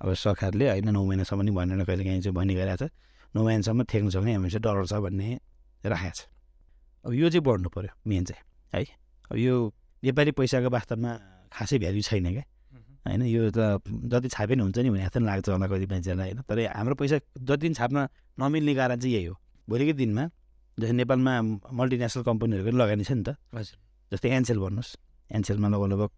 अब 0.00 0.14
सरकारले 0.14 0.68
होइन 0.70 0.88
नौ 0.90 1.04
महिनासम्म 1.04 1.42
नि 1.42 1.50
भनेर 1.50 1.84
कहिले 1.84 2.04
काहीँ 2.04 2.20
चाहिँ 2.20 2.34
भनिरहेको 2.34 2.76
छ 2.76 2.90
नौ 3.34 3.44
महिनासम्म 3.44 3.84
थेक्नु 3.84 4.10
सक्ने 4.10 4.32
हामीसँग 4.34 4.62
डलर 4.62 4.86
छ 4.86 4.94
भन्ने 5.04 5.28
राखेको 5.84 6.14
छ। 6.14 6.20
अब 7.04 7.12
यो 7.14 7.30
चाहिँ 7.30 7.44
बढ्नु 7.44 7.68
पऱ्यो 7.70 7.92
मेन 8.02 8.24
चाहिँ 8.24 8.42
है? 8.74 8.84
अब 9.30 9.36
यो 9.38 9.54
नेपाली 10.02 10.30
पैसाको 10.34 10.68
वास्तवमा 10.70 11.10
खासै 11.54 11.78
भ्याल्यु 11.78 12.02
छैन 12.02 12.26
क्या 12.34 12.44
होइन? 13.06 13.22
यो 13.22 13.50
त 13.54 13.58
जति 13.86 14.28
छापे 14.28 14.54
नि 14.58 14.62
हुन्छ 14.66 14.78
नि 14.78 14.90
भने 14.90 15.04
जस्तो 15.06 15.20
लाग्छ 15.22 15.48
होला 15.48 15.66
कति 15.70 15.86
मान्छेलाई 15.86 16.30
होइन? 16.34 16.42
तर 16.42 16.58
हाम्रो 16.74 16.94
पैसा 16.98 17.16
जति 17.38 17.66
पनि 17.66 17.74
छाप्न 17.78 17.98
नमिल्ने 18.42 18.74
कारण 18.74 18.98
चाहिँ 18.98 19.14
यही 19.14 19.24
हो। 19.30 19.34
भोलिको 19.68 19.92
दिनमा 19.94 20.24
जस्तै 20.78 20.92
नेपालमा 20.92 21.32
मल्टिनेसनल 21.72 22.22
कम्पनीहरूको 22.26 22.70
पनि 22.70 22.78
लगानी 22.82 23.04
छ 23.06 23.12
नि 23.14 23.22
त। 23.22 23.38
हजुर। 23.54 23.78
जस्तै 24.12 24.28
एनसेल 24.34 24.58
भन्नुहोस्। 24.58 24.90
एनसेलमा 25.30 25.68
लगभग 25.68 25.88
लगभग 25.92 26.10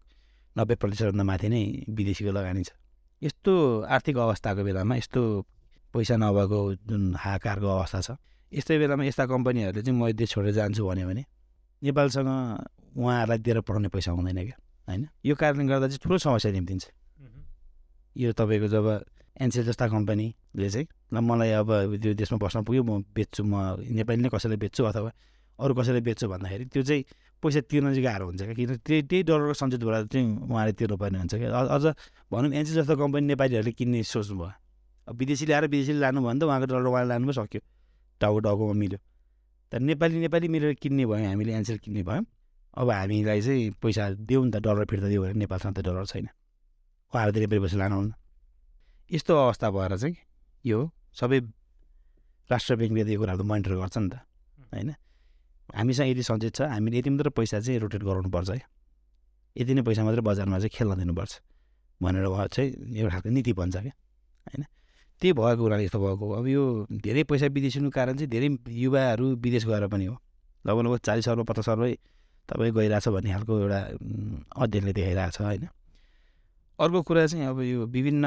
नब्बे 0.55 0.75
प्रतिशतभन्दा 0.75 1.23
माथि 1.23 1.47
नै 1.49 1.61
विदेशीको 1.89 2.31
लगानी 2.31 2.63
छ। 2.63 2.71
यस्तो 3.21 3.53
आर्थिक 3.85 4.17
अवस्थाको 4.17 4.63
बेलामा 4.63 4.95
यस्तो 4.95 5.21
पैसा 5.93 6.15
नभएको 6.15 6.59
जुन 6.87 7.15
हाहाकारको 7.15 7.67
अवस्था 7.67 7.99
छ 8.01 8.09
यस्तै 8.51 8.77
बेलामा 8.77 9.03
यस्ता 9.05 9.25
कम्पनीहरूले 9.25 9.81
चाहिँ 9.81 9.99
म 9.99 10.11
देश 10.13 10.29
छोडेर 10.33 10.53
जान्छु 10.53 10.85
भन्यो 10.85 11.07
भने 11.07 11.23
नेपालसँग 11.81 12.29
उहाँहरूलाई 12.97 13.37
दिएर 13.45 13.59
पठाउने 13.61 13.89
पैसा 13.89 14.11
हुँदैन 14.11 14.39
क्या 14.45 14.57
होइन? 14.87 15.07
यो 15.25 15.35
कारणले 15.35 15.65
गर्दा 15.69 15.87
चाहिँ 15.87 16.01
ठुलो 16.03 16.17
समस्या 16.17 16.51
निम्तिन्छ। 16.51 16.85
यो 18.17 18.31
तपाईँको 18.33 18.67
जब 18.67 18.85
एनसेल 19.41 19.65
जस्ता 19.65 19.87
कम्पनीले 19.87 20.69
चाहिँ 20.69 20.87
ल 21.13 21.17
मलाई 21.21 21.51
अब 21.61 21.69
त्यो 22.01 22.13
देशमा 22.13 22.37
बस्न 22.41 22.63
पुग्यो 22.65 22.83
म 22.83 23.05
बेच्छु 23.15 23.43
म 23.43 23.79
नेपाली 23.85 24.21
नै 24.21 24.29
कसैलाई 24.33 24.57
बेच्छु 24.57 24.83
अथवा 24.83 25.11
अरू 25.59 25.73
कसैलाई 25.75 26.01
बेच्छु 26.01 26.25
भन्दाखेरि 26.27 26.65
त्यो 26.73 26.83
चाहिँ 26.83 27.03
पैसा 27.43 27.61
तिर्न 27.71 27.87
चाहिँ 27.95 28.03
गाह्रो 28.03 28.25
हुन्छ 28.25 28.41
क्या? 28.41 28.53
किन 28.53 28.75
त्यही 28.83 29.01
त्यही 29.09 29.23
डलरको 29.23 29.53
सञ्चितबाट 29.53 30.07
चाहिँ 30.11 30.27
उहाँले 30.49 30.71
तिर्नुपर्ने 30.79 31.17
हुन्छ 31.19 31.33
क्या? 31.35 31.49
अझ 31.49 31.85
भनौँ 32.31 32.51
एनसेल 32.51 32.75
जस्तो 32.83 32.95
कम्पनी 32.99 33.25
नेपालीहरूले 33.31 33.71
किन्ने 33.79 34.03
सोच्नुभयो। 34.03 34.51
अब 35.07 35.15
विदेशीले 35.15 35.53
आएर 35.53 35.65
विदेशीले 35.67 35.99
लानु 35.99 36.19
भयो 36.19 36.27
भने 36.29 36.39
त 36.39 36.43
उहाँको 36.43 36.65
डलर 36.67 36.87
उहाँले 36.87 37.09
लानु 37.09 37.25
पनि 37.25 37.33
सक्यो। 37.39 37.61
टाउको 38.21 38.39
टाउकोमा 38.39 38.73
मिल्यो। 38.73 38.99
तर 39.71 39.79
नेपाली 39.79 40.19
नेपाली 40.19 40.47
मिलेर 40.47 40.73
किन्ने 40.83 41.05
भयो 41.05 41.27
हामीले 41.27 41.53
एनसेल 41.53 41.77
किन्ने 41.79 42.03
भयौँ। 42.03 42.25
अब 42.77 42.89
हामीलाई 42.89 43.41
चाहिँ 43.41 43.71
पैसा 43.81 44.03
दिउँ 44.19 44.45
नि 44.45 44.51
त 44.51 44.57
डलर 44.59 44.85
फिर्ता 44.85 45.07
दियो 45.07 45.21
भने 45.23 45.33
नेपालसँग 45.33 45.73
त 45.75 45.79
डलर 45.79 46.05
छैन। 46.05 46.27
उहाँहरू 47.13 47.31
त 47.31 47.37
नेपाली 47.37 47.59
पैसा 47.63 47.77
लानुहुन्न। 47.77 48.13
यस्तो 49.11 49.31
अवस्था 49.35 49.67
भएर 49.71 49.97
चाहिँ 49.97 50.15
यो 50.65 50.79
सबै 51.15 51.39
राष्ट्र 52.49 52.75
ब्याङ्कले 52.75 53.03
त 53.05 53.09
यो 53.09 53.19
कुराहरू 53.19 53.43
मोनिटर 53.43 53.73
गर्छ 53.79 53.97
नि 53.97 54.09
त 54.09 54.15
होइन? 54.73 54.89
हामीसँग 55.75 56.07
यति 56.09 56.23
सञ्चित 56.23 56.55
छ 56.55 56.61
हामीले 56.61 56.97
यति 56.99 57.09
मात्र 57.09 57.29
पैसा 57.29 57.59
चाहिँ 57.59 57.79
रोटेट 57.79 58.03
गराउनुपर्छ 58.03 58.49
है। 58.49 58.61
यति 59.55 59.73
नै 59.73 59.81
पैसा 59.81 60.03
मात्रै 60.03 60.21
बजारमा 60.21 60.57
चाहिँ 60.59 60.69
खेल्न 60.73 60.95
दिनुपर्छ 60.99 61.33
भनेर 62.01 62.25
उहाँ 62.25 62.47
चाहिँ 62.47 62.69
एउटा 62.95 63.09
खालको 63.11 63.29
नीति 63.29 63.53
बन्छ 63.53 63.75
क्या 63.77 63.93
होइन? 64.47 64.63
त्यही 65.21 65.33
भएको 65.33 65.61
हुनाले 65.63 65.83
यस्तो 65.83 65.99
भएको। 65.99 66.25
अब 66.31 66.47
यो 66.47 66.63
धेरै 66.89 67.23
पैसा 67.23 67.45
विदेशिनुको 67.51 67.91
कारण 67.91 68.17
चाहिँ 68.17 68.29
धेरै 68.29 68.49
युवाहरू 68.71 69.25
विदेश 69.35 69.65
गएर 69.65 69.87
पनि 69.87 70.05
हो। 70.05 70.15
लगभग 70.65 70.83
लगभग 70.85 70.99
चालिस 71.03 71.29
अर्ब 71.29 71.43
पचास 71.45 71.69
अर्बै 71.69 71.91
तपाईँ 72.49 72.71
गइरहेछ 72.71 73.07
भन्ने 73.07 73.31
खालको 73.31 73.53
एउटा 73.59 73.79
अध्ययनले 74.57 74.93
देखाइरहेको 74.93 75.31
छ 75.31 75.41
होइन? 75.41 75.67
अर्को 76.79 77.01
कुरा 77.03 77.25
चाहिँ 77.27 77.45
अब 77.45 77.59
यो 77.61 77.85
विभिन्न 77.85 78.25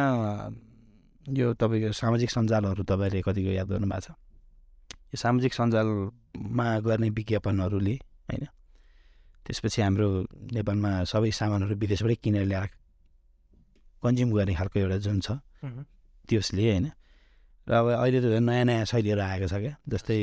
यो 1.33 1.55
तपाईँको 1.55 1.93
सामाजिक 1.93 2.31
सञ्जालहरू 2.31 2.83
तपाईँले 2.85 3.21
कतिको 3.25 3.51
याद 3.57 3.69
गर्नु 3.69 3.89
भएको 3.89 4.01
छ? 4.01 4.11
यो 5.13 5.17
सामाजिक 5.21 5.53
सञ्जालमा 5.53 6.67
गर्ने 6.81 7.09
विज्ञापनहरूले 7.13 7.95
होइन? 8.29 8.45
त्यसपछि 9.45 9.79
हाम्रो 9.83 10.09
नेपालमा 10.57 10.91
सबै 11.05 11.31
सामानहरू 11.31 11.75
विदेशबाटै 11.77 12.17
किनेर 12.25 12.45
ल्याएर 12.49 12.71
कन्ज्युम 14.03 14.31
गर्ने 14.33 14.55
खालको 14.57 14.77
एउटा 14.81 14.99
जुन 15.05 15.21
छ 15.21 15.37
त्यसले 16.29 16.65
होइन? 16.65 16.87
र 17.67 17.71
अब 17.71 17.87
अहिले 17.95 18.19
त 18.23 18.27
झन् 18.33 18.47
नयाँ 18.49 18.65
नयाँ 18.65 18.85
शैलीहरू 18.89 19.21
आएको 19.21 19.47
छ 19.53 19.55
क्या। 19.63 19.75
जस्तै 19.85 20.17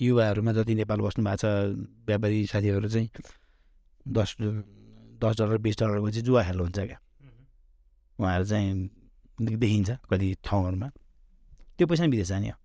युवाहरूमा 0.00 0.52
जति 0.56 0.74
नेपाल 0.74 1.00
बस्नु 1.06 1.22
भएको 1.24 1.36
छ 1.36 1.44
व्यापारी 2.08 2.38
साथीहरू 2.48 2.88
चाहिँ 2.88 3.08
दस 4.06 4.30
दस 5.22 5.32
डलर 5.38 5.58
बिस 5.62 5.74
डलरको 5.78 6.08
चाहिँ 6.10 6.24
जुवा 6.26 6.42
खेल्नुहुन्छ 6.42 6.78
क्या। 6.78 6.98
उहाँहरू 8.18 8.44
चाहिँ 8.44 8.70
देखिन्छ 9.60 9.90
कति 10.10 10.28
ठाउँहरूमा। 10.42 10.88
त्यो 11.78 11.86
पैसा 11.86 12.02
नि 12.02 12.10
विदेश 12.10 12.28
जाने 12.28 12.48
हो। 12.50 12.56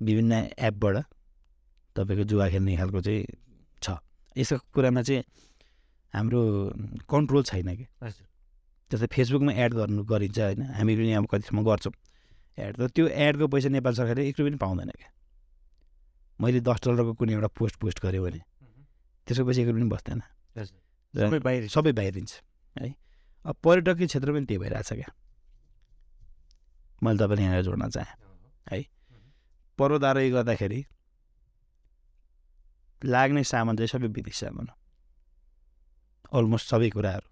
विभिन्न 0.00 0.32
एपबाट 0.58 0.96
तपाईँको 1.96 2.24
जुवा 2.24 2.48
खेल्ने 2.48 2.76
खालको 2.76 3.00
चाहिँ 3.00 3.24
छ। 3.82 3.86
यसको 4.36 4.58
कुरामा 4.74 5.02
चाहिँ 5.02 5.22
हाम्रो 6.14 6.40
कन्ट्रोल 7.10 7.42
छैन 7.44 7.68
कि? 7.76 7.86
जस्तै 8.90 9.06
फेसबुकमा 9.06 9.52
एड 9.54 9.74
गर्नु 9.74 10.02
गरिन्छ 10.04 10.38
होइन 10.38 10.62
हामी 10.78 10.92
पनि 10.96 11.12
अब 11.14 11.26
कतिसम्म 11.30 11.62
गर्छौँ। 11.64 11.94
एड 12.58 12.76
त 12.76 12.90
त्यो 12.90 13.06
एडको 13.06 13.46
पैसा 13.48 13.68
नेपाल 13.68 13.94
सरकारले 13.94 14.28
एक 14.28 14.34
रुपियाँ 14.38 14.50
पनि 14.50 14.58
पाउँदैन 14.58 14.90
क्या 14.90 15.10
मैले 16.40 16.60
दस 16.60 16.78
डलरको 16.84 17.12
कुनै 17.20 17.32
एउटा 17.36 17.48
पोस्ट 17.54 17.76
पोस्ट 17.80 17.98
गरेँ 18.02 18.20
भने 18.20 18.40
त्यसको 19.26 19.44
पैसा 19.46 19.60
एक 19.60 19.68
रुपियाँ 19.68 19.84
पनि 19.84 19.90
बस्दैन। 19.94 20.20
सबै 21.14 21.38
बाहिर 21.38 21.68
सबै 21.68 21.92
बाहिरिन्छ 21.92 22.32
है? 22.76 22.94
अब 23.44 23.54
पर्यटकीय 23.64 24.06
क्षेत्र 24.06 24.32
पनि 24.32 24.46
त्यही 24.46 24.58
भइरहेछ 24.58 24.92
क्या? 24.92 25.10
मैले 27.02 27.18
तपाईँलाई 27.18 27.44
यहाँनिर 27.44 27.64
जोड्न 27.64 27.88
चाहेँ 27.90 28.84
पर्वतारोही 29.80 30.30
गर्दाखेरि 30.30 30.80
लाग्ने 33.02 33.42
सामान 33.44 33.76
चाहिँ 33.76 33.88
सबै 33.88 34.08
विदेशी 34.12 34.38
सामान 34.44 34.66
हो। 34.68 34.76
अलमोस्ट 36.36 36.66
सबै 36.68 36.88
कुराहरू। 36.90 37.28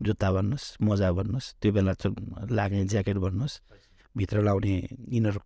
जुत्ता 0.00 0.28
भन्नुहोस् 0.32 0.66
मोजा 0.80 1.08
भन्नुहोस् 1.12 1.48
त्यो 1.60 1.70
बेला 1.76 1.92
लाग्ने 2.50 2.84
ज्याकेट 2.88 3.16
भन्नुहोस् 3.20 3.56
भित्र 4.16 4.36
लाउने 4.42 4.74
इनर 5.12 5.36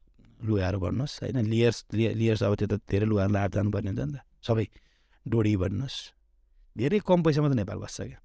लुगाहरू 0.47 0.79
भन्नुहोस् 0.79 1.15
होइन? 1.23 1.39
लियर्स 1.43 1.79
लियर्स 1.93 2.43
अब 2.43 2.55
त्यो 2.55 2.67
त 2.71 2.75
धेरै 2.87 3.07
लुगाहरू 3.11 3.33
लाएर 3.35 3.51
जानुपर्ने 3.51 3.91
हुन्छ 3.91 4.01
नि 4.01 4.15
त। 4.15 4.23
सबै 4.47 4.67
डोरी 5.27 5.55
भन्नुहोस्। 5.59 5.97
धेरै 6.77 6.99
कम 7.03 7.19
पैसामा 7.27 7.49
त 7.51 7.55
नेपाल 7.59 7.79
बस्छ 7.83 7.99
क्या। 8.01 8.19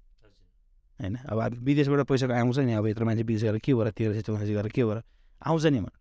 होइन? 1.00 1.14
अब 1.26 1.38
विदेशबाट 1.66 2.00
पैसा 2.06 2.26
आउँछ 2.30 2.58
नि 2.62 2.72
अब 2.78 2.86
यत्रो 2.86 3.04
मान्छे 3.06 3.24
विदेश 3.26 3.42
गएर 3.42 3.58
के 3.58 3.74
भएर 3.74 3.90
तेह्र 3.90 4.12
सय 4.14 4.22
चौध 4.22 4.38
सय 4.38 4.54
गरेर 4.54 4.70
के 4.70 4.82
भएर 4.86 4.98
आउँछ 5.42 5.64
नि 5.66 5.80
मन 5.80 5.94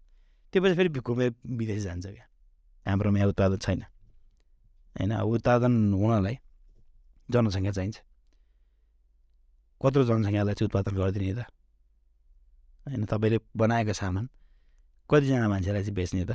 त्यो 0.54 0.62
पैसा 0.64 0.76
फेरि 0.76 0.90
घुमेर 0.90 1.32
विदेश 1.60 1.82
जान्छ 1.84 2.06
क्या। 2.06 2.26
हाम्रोमा 2.86 3.18
यहाँ 3.20 3.30
उत्पादन 3.30 3.58
छैन। 3.58 3.82
होइन 4.96 5.12
उत्पादन 5.14 5.74
हुनलाई 5.94 6.36
जनसङ्ख्या 7.30 7.72
चाहिन्छ। 7.72 7.98
कत्रो 9.82 10.04
जनसङ्ख्यालाई 10.10 10.54
चाहिँ 10.58 10.68
उत्पादन 10.70 10.92
गरिदिने 10.98 11.34
त? 11.38 11.42
होइन 12.86 13.06
तपाईँले 13.06 13.38
बनाएको 13.56 13.94
सामान 13.94 14.26
कतिजना 15.10 15.48
मान्छेलाई 15.48 15.84
चाहिँ 15.84 15.96
बेच्ने 15.96 16.26
त? 16.26 16.34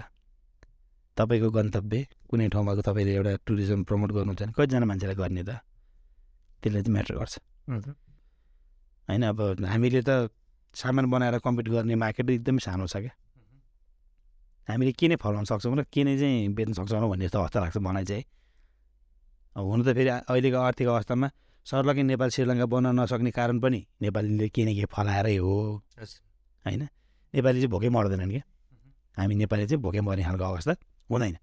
तपाईँको 1.17 1.49
गन्तव्य 1.51 1.99
कुनै 2.31 2.47
ठाउँमा 2.55 2.73
तपाईँले 2.87 3.13
एउटा 3.15 3.33
टुरिज्म 3.47 3.83
प्रमोट 3.89 4.11
गर्नुहुन्छ 4.15 4.43
भने 4.43 4.53
कतिजना 4.55 4.87
मान्छेलाई 4.87 5.17
गर्ने 5.19 5.43
त? 5.43 5.51
त्यसले 6.63 6.81
चाहिँ 6.83 6.95
म्याटर 6.95 7.15
गर्छ। 7.19 7.35
होइन 9.09 9.23
अब 9.27 9.39
हामीले 9.67 10.01
त 10.07 10.31
सामान 10.75 11.05
बनाएर 11.11 11.39
कम्पिट 11.45 11.67
गर्ने 11.69 11.95
मार्केट 11.95 12.31
एकदमै 12.31 12.63
सानो 12.67 12.87
छ 12.87 12.97
क्या। 13.05 13.13
हामीले 14.69 14.93
के 14.93 15.07
नै 15.09 15.17
फलाउन 15.17 15.45
सक्छौँ 15.45 15.77
र 15.77 15.85
के 15.93 16.05
नै 16.05 16.17
चाहिँ 16.19 16.49
बेच्न 16.57 16.73
सक्छौँ 16.73 17.09
भन्ने 17.09 17.25
जस्तो 17.27 17.39
अवस्था 17.39 17.61
लाग्छ 17.61 17.77
मलाई 17.79 18.05
चाहिँ। 18.05 18.25
अब 19.57 19.65
हुनु 19.65 19.83
त 19.85 19.95
फेरि 19.95 20.11
अहिलेको 20.25 20.59
आर्थिक 20.59 20.89
अवस्थामा 20.89 21.29
सर्लकै 21.67 22.03
नेपाल 22.03 22.29
श्रीलङ्का 22.35 22.67
बन्न 22.67 22.87
नसक्ने 23.01 23.31
कारण 23.31 23.61
पनि 23.61 23.81
नेपालीले 24.03 24.49
के 24.49 24.63
न 24.65 24.69
के 24.75 24.85
फलाएरै 24.89 25.37
हो। 25.37 25.55
होइन? 26.67 26.83
नेपाली 27.35 27.59
चाहिँ 27.61 27.71
भोकै 27.71 27.89
मर्दैनन् 27.89 28.31
क्या। 28.31 28.43
हामी 29.17 29.35
नेपाली 29.35 29.67
चाहिँ 29.67 29.83
भोकै 29.83 30.01
मर्ने 30.01 30.23
खालको 30.25 30.45
अवस्था 30.45 30.73
हुँदैन। 31.11 31.37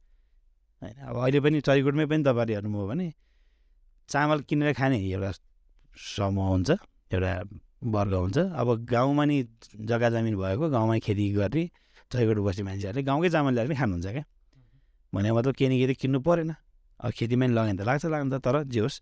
होइन? 0.82 0.98
अब 1.08 1.16
अहिले 1.22 1.40
पनि 1.46 1.62
चरीकोटमै 1.62 2.06
पनि 2.06 2.24
तपाईँहरूले 2.24 2.54
हेर्नुभयो 2.58 2.88
भने 2.88 3.08
चामल 4.10 4.40
किनेर 4.50 4.74
खाने 4.74 4.98
एउटा 4.98 5.32
समूह 6.18 6.48
हुन्छ 6.51 6.70
एउटा 7.13 7.32
वर्ग 7.96 8.13
हुन्छ। 8.13 8.38
अब 8.38 8.68
गाउँमा 8.86 9.24
नि 9.25 9.38
जग्गा 9.90 10.10
जमिन 10.10 10.36
भएको 10.38 10.70
गाउँमै 10.70 11.00
खेती 11.00 11.25
गर्ने 11.34 11.63
चरीकोट 12.12 12.38
बस्ने 12.46 12.63
मान्छेहरूले 12.63 13.03
गाउँकै 13.08 13.30
चामल 13.30 13.53
ल्याएर 13.56 13.68
पनि 13.68 13.77
खानुहुन्छ 13.80 14.08
क्या। 14.12 14.24
भने 15.13 15.32
मतलब 15.32 15.53
के 15.56 15.65
न 15.70 15.74
के 15.80 15.88
त 15.88 15.91
किन्नु 15.98 16.20
परेन। 16.20 16.51
अब 17.00 17.12
खेतीमा 17.18 17.46
नि 17.48 17.53
लगायो 17.53 17.75
त 17.75 17.82
लाग्छ 17.88 18.06
लाग्नु 18.06 18.30
त 18.36 18.41
तर 18.46 18.56
जे 18.68 18.80
होस् 18.80 19.01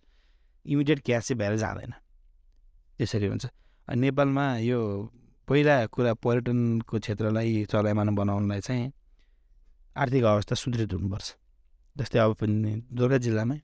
इमिडिएट 0.66 1.00
क्यास 1.06 1.28
चाहिँ 1.28 1.40
भएर 1.40 1.56
जाँदैन। 1.58 1.94
त्यसरी 2.98 3.28
हुन्छ। 3.28 3.46
नेपालमा 3.88 4.46
यो 4.70 4.80
पहिला 5.48 5.76
कुरा 5.90 6.14
पर्यटनको 6.22 6.96
क्षेत्रलाई 7.00 7.66
चलायमान 7.72 8.10
बनाउनलाई 8.16 8.60
चाहिँ 8.62 8.92
आर्थिक 9.98 10.24
अवस्था 10.24 10.56
सुदृढ 10.56 10.94
हुनुपर्छ। 10.94 11.28
जस्तै 11.98 12.20
अब 12.20 12.34
पनि 12.40 12.86
दुर्गा 12.94 13.18
जिल्लामै 13.18 13.58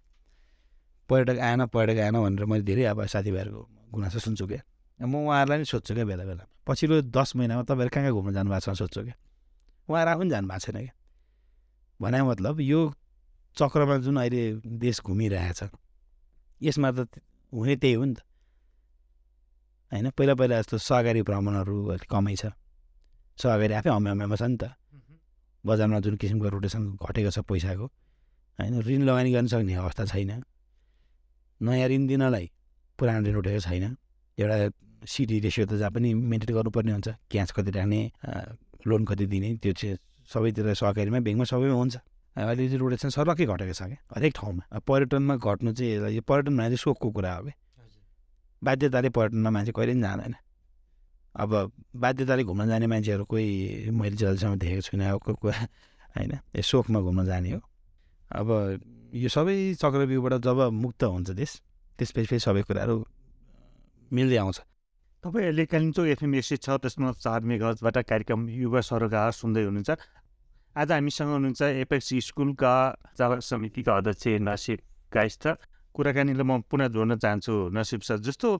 पर्यटक 1.09 1.37
आएन 1.39 1.65
पर्यटक 1.69 1.97
आएन 2.01 2.15
भनेर 2.17 2.45
मैले 2.49 2.63
धेरै 2.65 2.83
अब 2.91 3.05
साथीभाइहरूको 3.05 3.61
गुनासो 3.93 4.19
सुन्छु 4.19 4.45
क्या। 4.47 4.61
म 4.99 5.13
उहाँहरूलाई 5.15 5.57
नि 5.61 5.65
सोध्छु 5.65 5.93
क्या 5.93 6.05
बेला 6.05 6.23
बेला। 6.25 6.43
पछिल्लो 6.65 6.95
दस 7.13 7.35
महिनामा 7.35 7.63
तपाईँहरू 7.69 7.91
कहाँ 7.93 8.03
कहाँ 8.09 8.15
घुम्न 8.17 8.33
जानुभएको 8.33 8.73
छ 8.73 8.77
सोध्छु 8.81 9.01
क्या। 9.05 9.15
आफू 9.87 10.19
पनि 10.19 10.29
जानु 10.29 10.47
भएको 10.47 10.59
छैन 10.65 10.77
क्या। 10.81 10.93
भने 11.99 12.21
मतलब 12.23 12.59
यो 12.61 12.81
चक्रमा 13.57 13.95
जुन 14.03 14.17
अहिले 14.17 14.43
देश 14.83 15.01
घुमिरहेछ 15.05 15.61
यसमा 16.61 16.89
त 16.91 17.07
हुने 17.53 17.75
त्यही 17.75 17.93
हो 17.93 18.03
नि 18.03 18.13
त। 18.15 18.19
होइन 19.91 20.09
पहिला 20.17 20.33
पहिला 20.35 20.55
जस्तो 20.61 20.77
सहकारी 20.77 21.21
भ्रमणहरू 21.21 21.75
अलिक 21.93 22.09
कमै 22.09 22.35
छ। 22.35 22.51
सहकारी 23.37 23.73
आफै 23.79 23.89
हम्यामा 23.89 24.35
छ 24.35 24.43
नि 24.43 24.57
त। 24.57 24.63
बजारमा 25.63 25.99
जुन 26.05 26.15
किसिमको 26.21 26.47
रोटेसन 26.49 26.83
घटेको 26.99 27.31
छ 27.31 27.39
पैसाको 27.47 27.85
होइन 28.59 28.73
ऋण 28.81 29.01
लगानी 29.07 29.29
गर्न 29.33 29.47
सक्ने 29.47 29.73
अवस्था 29.75 30.03
छैन। 30.11 30.43
नयाँ 31.61 31.87
ऋण 31.89 32.03
दिनलाई 32.07 32.45
पुरानो 32.99 33.27
ऋण 33.27 33.35
उठेको 33.39 33.61
छैन। 33.65 33.85
एउटा 34.37 34.57
सिडी 35.05 35.39
रेसियो 35.39 35.65
त 35.69 35.79
जहाँ 35.79 35.91
पनि 35.95 36.13
मेन्टेन 36.13 36.51
गर्नुपर्ने 36.55 36.91
हुन्छ। 36.91 37.07
क्यास 37.31 37.49
कति 37.55 37.71
राख्ने 37.71 38.01
लोन 38.87 39.05
कति 39.05 39.25
दिने 39.25 39.49
त्यो 39.61 39.73
चाहिँ 39.73 39.97
सबैतिर 40.29 40.73
सहकारीमा 40.73 41.19
ब्याङ्कमा 41.25 41.45
सबैमा 41.45 41.75
हुन्छ। 41.75 41.95
अहिले 42.35 42.67
चाहिँ 42.67 42.79
रोटेसन 42.79 43.09
सर्लक्कै 43.09 43.45
घटेको 43.45 43.73
छ 43.73 43.81
क्या 43.87 43.99
हरेक 44.15 44.33
ठाउँमा। 44.35 44.79
पर्यटनमा 44.87 45.35
घट्नु 45.35 45.71
चाहिँ 45.73 46.11
यो 46.15 46.21
पर्यटन 46.21 46.53
भने 46.57 46.67
चाहिँ 46.73 46.83
सोखको 46.83 47.09
कुरा 47.11 47.33
हो 47.35 47.43
क्या। 47.43 47.55
बाध्यताले 48.61 49.09
पर्यटनमा 49.09 49.49
मान्छे 49.49 49.71
कहिले 49.71 49.93
पनि 49.93 50.01
जाँदैन। 50.01 50.35
अब 51.35 51.51
बाध्यताले 51.95 52.43
घुम्न 52.43 52.67
जाने 52.67 52.87
मान्छेहरू 52.87 53.23
कोही 53.25 53.47
मैले 53.91 54.15
जहिलेसम्म 54.15 54.55
देखेको 54.55 54.81
छुइनँ 54.81 55.05
अब 55.11 55.19
कोही 55.23 55.37
कोही 55.41 55.55
होइन 56.15 56.31
यो 56.55 56.61
सोखमा 56.61 56.99
घुम्न 56.99 57.25
जाने 57.25 57.51
हो। 57.51 57.59
अब 58.31 58.47
यो 59.15 59.29
सबै 59.29 59.55
चक्रव्यूहबाट 59.79 60.33
जब 60.43 60.59
मुक्त 60.73 61.03
हुन्छ 61.03 61.29
देश 61.31 61.51
त्यसपछि 61.99 62.25
फेरि 62.27 62.39
सबै 62.39 62.61
कुराहरू 62.67 62.95
मिल्दै 64.11 64.37
आउँछ। 64.37 64.57
तपाईँ 65.25 65.45
अहिले 65.45 65.65
कालिम्पोङ 65.65 66.05
एफएम 66.07 66.33
एक 66.37 66.45
सय 66.45 66.57
छ 66.61 66.77
दशमलव 66.85 67.13
चार 67.17 67.41
मेगाजबाट 67.49 67.97
कार्यक्रम 68.05 68.41
युवा 68.61 68.81
सरोकार 68.85 69.31
सुन्दै 69.33 69.63
हुनुहुन्छ। 69.65 69.97
आज 70.77 70.91
हामीसँग 70.91 71.29
हुनुहुन्छ 71.33 71.61
एपेक्स 71.81 72.09
स्कुलका 72.29 72.73
चालक 73.17 73.41
समितिका 73.41 73.95
अध्यक्ष 73.97 74.27
नसिब 74.45 74.79
गाइस 75.17 75.39
छ 75.41 75.57
कुराकानीलाई 75.97 76.45
म 76.45 76.61
पुनः 76.69 76.87
जोड्न 76.93 77.17
चाहन्छु 77.17 77.53
नसिब 77.73 78.01
सर। 78.05 78.17
जस्तो 78.21 78.53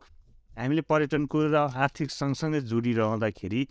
हामीले 0.57 0.81
पर्यटनको 0.89 1.37
र 1.53 1.55
आर्थिक 1.85 2.09
सँगसँगै 2.09 2.61
जोडिरहँदाखेरि 2.65 3.61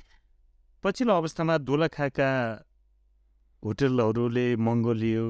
पछिल्लो 0.85 1.15
अवस्थामा 1.19 1.59
दोलखाका 1.67 2.31
होटलहरूले 3.63 4.47
महँगो 4.63 4.93
लियो 5.03 5.25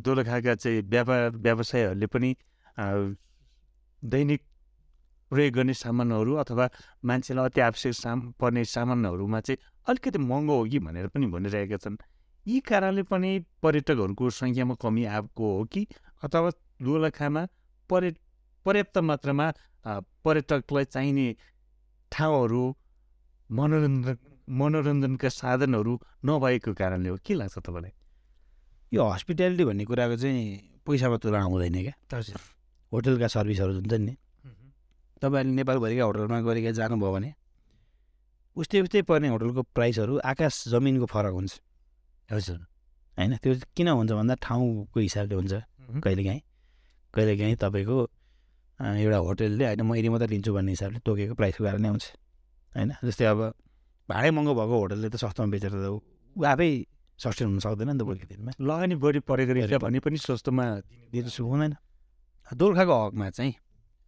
दोलखाका 0.00 0.54
चाहिँ 0.56 0.80
व्यापार 0.88 1.28
व्यवसायहरूले 1.44 2.06
पनि 2.08 2.30
दैनिक 4.02 4.42
प्रयोग 5.30 5.54
गर्ने 5.54 5.74
सामानहरू 5.74 6.34
अथवा 6.42 6.68
मान्छेलाई 7.04 7.44
अति 7.44 7.60
आवश्यक 7.60 7.94
साम 7.94 8.18
पर्ने 8.40 8.64
सामानहरूमा 8.66 9.40
चाहिँ 9.40 9.58
अलिकति 9.88 10.18
महँगो 10.18 10.56
हो 10.58 10.64
कि 10.64 10.78
भनेर 10.78 11.06
पनि 11.08 11.26
भनिरहेका 11.26 11.76
छन्। 11.76 11.96
यी 12.46 12.60
कारणले 12.60 13.02
पनि 13.02 13.30
पर्यटकहरूको 13.62 14.30
सङ्ख्यामा 14.30 14.74
कमी 14.82 15.04
आएको 15.04 15.46
हो 15.56 15.64
कि 15.64 15.86
अथवा 16.24 16.50
दोलखामा 16.82 17.46
पर्य 17.90 18.14
पर्याप्त 18.66 18.98
मात्रामा 18.98 19.46
पर्यटकलाई 20.24 20.84
चाहिने 20.84 21.26
ठाउँहरू 22.12 22.62
मनोरञ्जन 23.50 24.16
मनोरञ्जनका 24.50 25.28
साधनहरू 25.30 25.92
नभएको 26.26 26.72
कारणले 26.74 27.08
हो। 27.08 27.16
के 27.24 27.34
लाग्छ 27.34 27.58
तपाईँलाई? 27.58 27.92
यो 28.92 29.02
हस्पिटालिटी 29.04 29.64
भन्ने 29.64 29.84
कुराको 29.84 30.16
चाहिँ 30.16 30.42
पैसामा 30.86 31.16
तुलना 31.22 31.42
हुँदैन 31.46 31.76
क्या। 31.86 31.94
होटलका 32.92 33.26
सर्भिसहरू 33.26 33.72
जुन 33.80 34.02
नि। 34.02 34.14
तपाईँहरूले 35.22 35.54
नेपालभरिका 35.56 36.04
होटलमा 36.04 36.38
गरेर 36.40 36.72
जानुभयो 36.72 37.12
भने 37.12 37.30
उस्तै 38.56 38.78
उस्तै 38.84 39.02
पर्ने 39.08 39.28
होटलको 39.28 39.62
प्राइसहरू 39.76 40.14
आकाश 40.24 40.54
जमिनको 40.72 41.06
फरक 41.06 41.32
हुन्छ। 41.38 41.52
हजुर। 42.28 42.58
होइन? 43.18 43.32
त्यो 43.42 43.52
किन 43.76 43.88
हुन्छ 43.88 44.12
भन्दा 44.12 44.34
ठाउँको 44.40 44.98
हिसाबले 45.00 45.34
हुन्छ। 45.34 45.52
कहिलेकाहीँ 46.04 46.42
कहिलेकाहीँ 47.14 47.56
तपाईँको 47.56 47.96
एउटा 48.80 49.18
होटलले 49.26 49.64
होइन 49.66 49.80
म 49.82 49.90
यदि 49.94 50.08
मात्रै 50.08 50.28
लिन्छु 50.34 50.50
भन्ने 50.56 50.72
हिसाबले 50.72 50.98
तोकेको 51.04 51.34
प्राइसको 51.36 51.62
कारणै 51.64 51.88
आउँछ 51.90 52.04
होइन? 52.72 52.90
जस्तै 53.04 53.24
अब 53.32 53.40
भाडै 54.08 54.30
महँगो 54.34 54.52
भएको 54.58 54.74
होटलले 54.82 55.08
त 55.12 55.16
सस्तोमा 55.20 55.48
बेचेर 55.54 55.72
त 55.74 55.86
ऊ 55.94 56.42
आफै 56.42 56.70
सस्टेन 57.18 57.46
हुन 57.50 57.58
सक्दैन 57.60 57.88
नि 57.92 57.98
त 58.00 58.02
भोलिको 58.08 58.26
दिनमा। 58.30 58.50
लगानी 58.56 58.94
बढी 58.96 59.20
परेको 59.28 59.52
रहेछ 59.52 59.74
भने 59.84 59.98
पनि 60.00 60.16
सस्तोमा 60.16 60.64
दिनु 61.12 61.28
हुँदैन। 61.28 61.72
दोर्खाको 62.50 62.94
हकमा 63.06 63.26
चाहिँ 63.30 63.54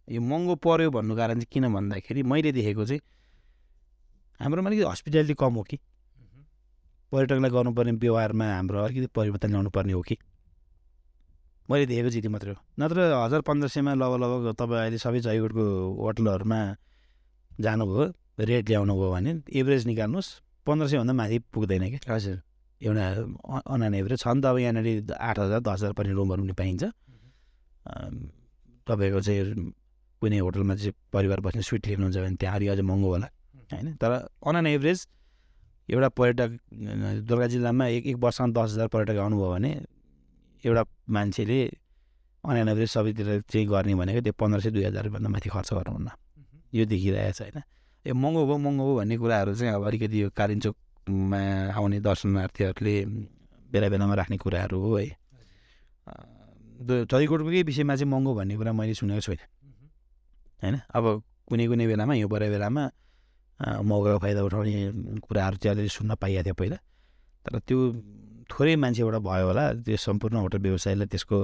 यो 0.07 0.21
महँगो 0.21 0.55
पऱ्यो 0.59 0.91
भन्नु 0.91 1.15
कारण 1.15 1.39
चाहिँ 1.39 1.51
किन 1.51 1.73
भन्दाखेरि 1.73 2.23
मैले 2.23 2.51
देखेको 2.51 2.85
चाहिँ 2.85 3.01
हाम्रोमा 4.39 4.69
अलिकति 4.69 4.89
हस्पिटालिटी 4.89 5.33
कम 5.39 5.53
हो 5.53 5.63
कि। 5.63 5.77
पर्यटकलाई 7.11 7.51
गर्नुपर्ने 7.51 7.91
व्यवहारमा 8.03 8.45
हाम्रो 8.45 8.79
अलिकति 8.83 9.07
परिवर्तन 9.15 9.49
ल्याउनु 9.49 9.69
पर्ने 9.69 9.93
हो 9.93 10.01
कि। 10.01 10.17
मैले 11.69 11.85
देखेको 11.85 12.09
चिठी 12.09 12.27
मात्रै 12.27 12.51
हो। 12.51 12.59
नत्र 12.79 12.99
हजार 13.23 13.41
पन्ध्र 13.47 13.67
सयमा 13.71 13.93
लगभग 13.93 14.19
लगभग 14.23 14.55
तपाईँ 14.59 14.81
अहिले 14.81 14.97
सबै 14.97 15.19
जयगढको 15.23 15.63
होटलहरूमा 16.03 16.59
जानुभयो 17.61 18.03
रेट 18.43 18.69
ल्याउनु 18.69 18.93
भयो 18.99 19.11
भने 19.13 19.31
एभरेज 19.53 19.85
निकाल्नुहोस्। 19.87 20.29
पन्ध्र 20.67 20.87
सयभन्दा 20.87 21.13
माथि 21.13 21.37
पुग्दैन 21.53 21.83
क्या। 21.93 22.13
हजुर। 22.13 22.37
एउटा 22.81 23.05
अन 23.71 23.93
एभरेज 23.93 24.19
छ 24.19 24.27
नि 24.27 24.41
त 24.41 24.45
अब 24.51 24.57
यहाँनिर 24.59 25.13
आठ 25.13 25.39
हजार 25.39 25.59
दस 25.63 25.79
हजार 25.79 25.93
पर्ने 25.93 26.13
रुमहरू 26.17 26.43
पनि 26.43 26.53
पाइन्छ। 26.59 26.83
तपाईँको 28.87 29.19
चाहिँ 29.21 29.71
कुनै 30.23 30.39
होटलमा 30.39 30.75
चाहिँ 30.79 30.93
परिवार 31.13 31.39
बस्ने 31.43 31.61
सुइट 31.67 31.87
लिनुहुन्छ 31.87 32.17
भने 32.17 32.35
त्यहाँ 32.39 32.55
अलि 32.55 32.67
अझै 32.71 32.81
महँगो 32.81 33.09
होला 33.13 33.27
होइन? 33.71 33.87
तर 33.99 34.11
अन 34.47 34.55
एन 34.55 34.67
एभरेज 34.67 34.99
एउटा 35.89 36.09
पर्यटक 36.15 36.49
दुर्गा 37.27 37.47
जिल्लामा 37.53 37.85
एक 37.99 38.05
एक 38.07 38.17
वर्षमा 38.23 38.47
दस 38.55 38.69
हजार 38.73 38.87
पर्यटक 38.87 39.17
आउनुभयो 39.19 39.49
भने 39.51 39.71
एउटा 40.63 40.83
मान्छेले 41.11 41.59
अन 42.43 42.55
एन 42.57 42.67
एभरेज 42.69 42.89
सबैतिर 42.89 43.27
चाहिँ 43.51 43.67
गर्ने 43.67 43.95
भनेको 43.95 44.21
त्यो 44.23 44.33
पन्ध्र 44.39 44.59
सय 44.63 44.71
दुई 44.71 44.83
हजारभन्दा 44.83 45.29
माथि 45.29 45.49
खर्च 45.49 45.69
गर्नुहुन्न। 45.73 46.09
यो 46.75 46.85
देखिरहेको 46.85 47.31
छ 47.31 47.41
होइन? 47.41 47.57
यो 48.05 48.13
महँगो 48.15 48.41
भयो 48.47 48.57
महँगो 48.57 48.83
भयो 48.83 48.95
भन्ने 48.99 49.15
कुराहरू 49.17 49.51
चाहिँ 49.55 49.73
अब 49.75 49.83
अलिकति 49.87 50.21
यो 50.23 50.29
कालिम्चोकमा 50.39 51.39
आउने 51.75 51.99
दर्शनार्थीहरूले 51.99 52.95
बेला 53.71 53.87
बेलामा 53.91 54.15
राख्ने 54.15 54.37
कुराहरू 54.43 54.77
हो 54.79 54.91
है। 54.97 55.07
चरीकोटकै 57.11 57.61
विषयमा 57.63 57.95
चाहिँ 57.95 58.11
महँगो 58.11 58.31
भन्ने 58.39 58.55
कुरा 58.59 58.71
मैले 58.71 58.93
सुनेको 58.93 59.21
छुइनँ। 59.21 59.47
होइन? 60.63 60.75
अब 60.95 61.05
कुनै 61.47 61.65
कुनै 61.67 61.85
बेलामा 61.91 62.13
यो 62.15 62.27
परे 62.31 62.47
बेलामा 62.49 62.83
मौकाको 63.83 64.19
फाइदा 64.23 64.41
उठाउने 64.47 65.19
कुराहरू 65.19 65.57
चाहिँ 65.61 65.75
अलिअलि 65.75 65.91
सुन्न 65.91 66.15
पाइएको 66.15 66.43
थियो 66.43 66.55
पहिला। 66.55 66.77
तर 67.45 67.59
त्यो 67.67 67.77
थोरै 68.51 68.75
मान्छेबाट 68.75 69.15
भयो 69.23 69.45
होला 69.47 69.63
त्यो 69.83 69.97
सम्पूर्ण 69.97 70.35
होटल 70.43 70.59
व्यवसायलाई 70.67 71.07
त्यसको 71.07 71.37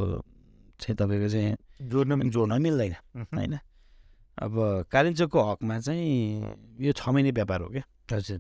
चाहिँ 0.80 0.96
तपाईँको 0.96 1.28
चाहिँ 1.30 1.56
जोड्न 1.92 2.30
जोड्न 2.32 2.62
मिल्दैन 2.62 2.94
होइन? 3.36 3.56
अब 4.40 4.54
कालिम्चोकको 4.92 5.40
हकमा 5.52 5.80
चाहिँ 5.80 6.80
यो 6.80 6.92
छ 6.96 7.04
महिने 7.12 7.32
व्यापार 7.32 7.60
हो 7.62 7.68
क्या? 7.70 7.84
हजुर। 8.12 8.40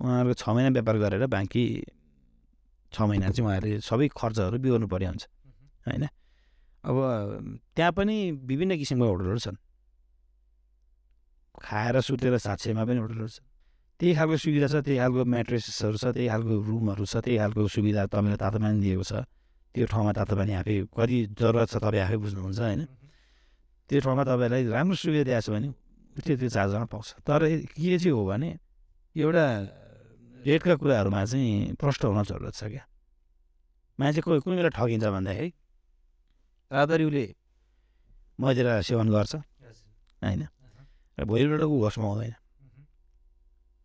उहाँहरूको 0.00 0.34
छ 0.34 0.48
महिना 0.48 0.70
व्यापार 0.70 0.96
गरेर 0.98 1.26
बाँकी 1.26 1.64
छ 2.92 2.96
महिना 3.02 3.30
चाहिँ 3.30 3.46
उहाँहरूले 3.46 3.80
सबै 3.82 4.08
खर्चहरू 4.14 4.58
बिहोर्नु 4.58 4.86
पर्ने 4.86 5.06
हुन्छ 5.06 5.24
होइन? 5.86 6.04
अब 6.86 6.96
त्यहाँ 7.76 7.92
पनि 7.92 8.16
विभिन्न 8.46 8.78
किसिमको 8.78 9.06
होटलहरू 9.06 9.38
छन्। 9.38 9.56
खाएर 11.60 12.00
सुतेर 12.00 12.34
साक्षीमा 12.38 12.82
पनि 12.88 12.98
होटलहरू 13.04 13.28
छन् 13.28 13.46
त्यही 14.00 14.12
खालको 14.16 14.36
सुविधा 14.44 14.66
छ 14.72 14.74
त्यही 14.80 14.98
खालको 14.98 15.20
म्याट्रेसेसहरू 15.28 15.96
छ 16.02 16.04
त्यही 16.16 16.28
खालको 16.32 16.54
रुमहरू 16.68 17.04
छ 17.04 17.14
त्यही 17.24 17.36
खालको 17.38 17.60
सुविधा 17.68 18.02
तपाईँलाई 18.08 18.38
तातो 18.40 18.58
पानी 18.64 18.80
दिएको 18.80 19.04
छ। 19.04 19.12
त्यो 19.74 19.86
ठाउँमा 19.86 20.12
तातो 20.18 20.34
पानी 20.40 20.52
आफै 20.60 20.74
कति 20.88 21.18
जरुरत 21.38 21.68
छ 21.68 21.76
तपाईँ 21.84 22.02
आफै 22.08 22.16
बुझ्नुहुन्छ 22.24 22.60
होइन? 22.60 22.80
त्यो 23.90 23.98
ठाउँमा 24.00 24.22
तपाईँलाई 24.24 24.62
राम्रो 24.72 24.96
सुविधा 24.96 25.24
दिएको 25.28 25.42
छ 25.44 25.48
भने 25.52 25.68
त्यो 26.24 26.34
त्यो 26.40 26.48
चार्जरमा 26.48 26.86
पाउँछ। 26.90 27.08
तर 27.28 27.40
के 27.76 27.98
चाहिँ 27.98 28.12
हो 28.16 28.22
भने 28.24 28.50
एउटा 29.14 29.44
रेटका 30.48 30.74
कुराहरूमा 30.80 31.20
चाहिँ 31.28 31.76
प्रष्ट 31.76 32.02
हुन 32.08 32.18
जरुरत 32.24 32.54
छ 32.56 32.62
क्या। 32.72 32.84
मान्छे 33.98 34.20
कोही 34.24 34.40
कुनै 34.40 34.56
बेला 34.56 34.70
ठगिन्छ 34.72 35.04
भन्दाखेरि 35.12 35.50
रातरी 36.70 37.04
उसले 37.04 37.24
मदिरा 38.38 38.72
सेवन 38.80 39.06
गर्छ 39.12 39.32
होइन? 40.24 40.42
भोलिपल्ट 41.18 41.62
ऊ 41.62 41.76
होसमा 41.80 42.06
हुँदैन 42.06 42.34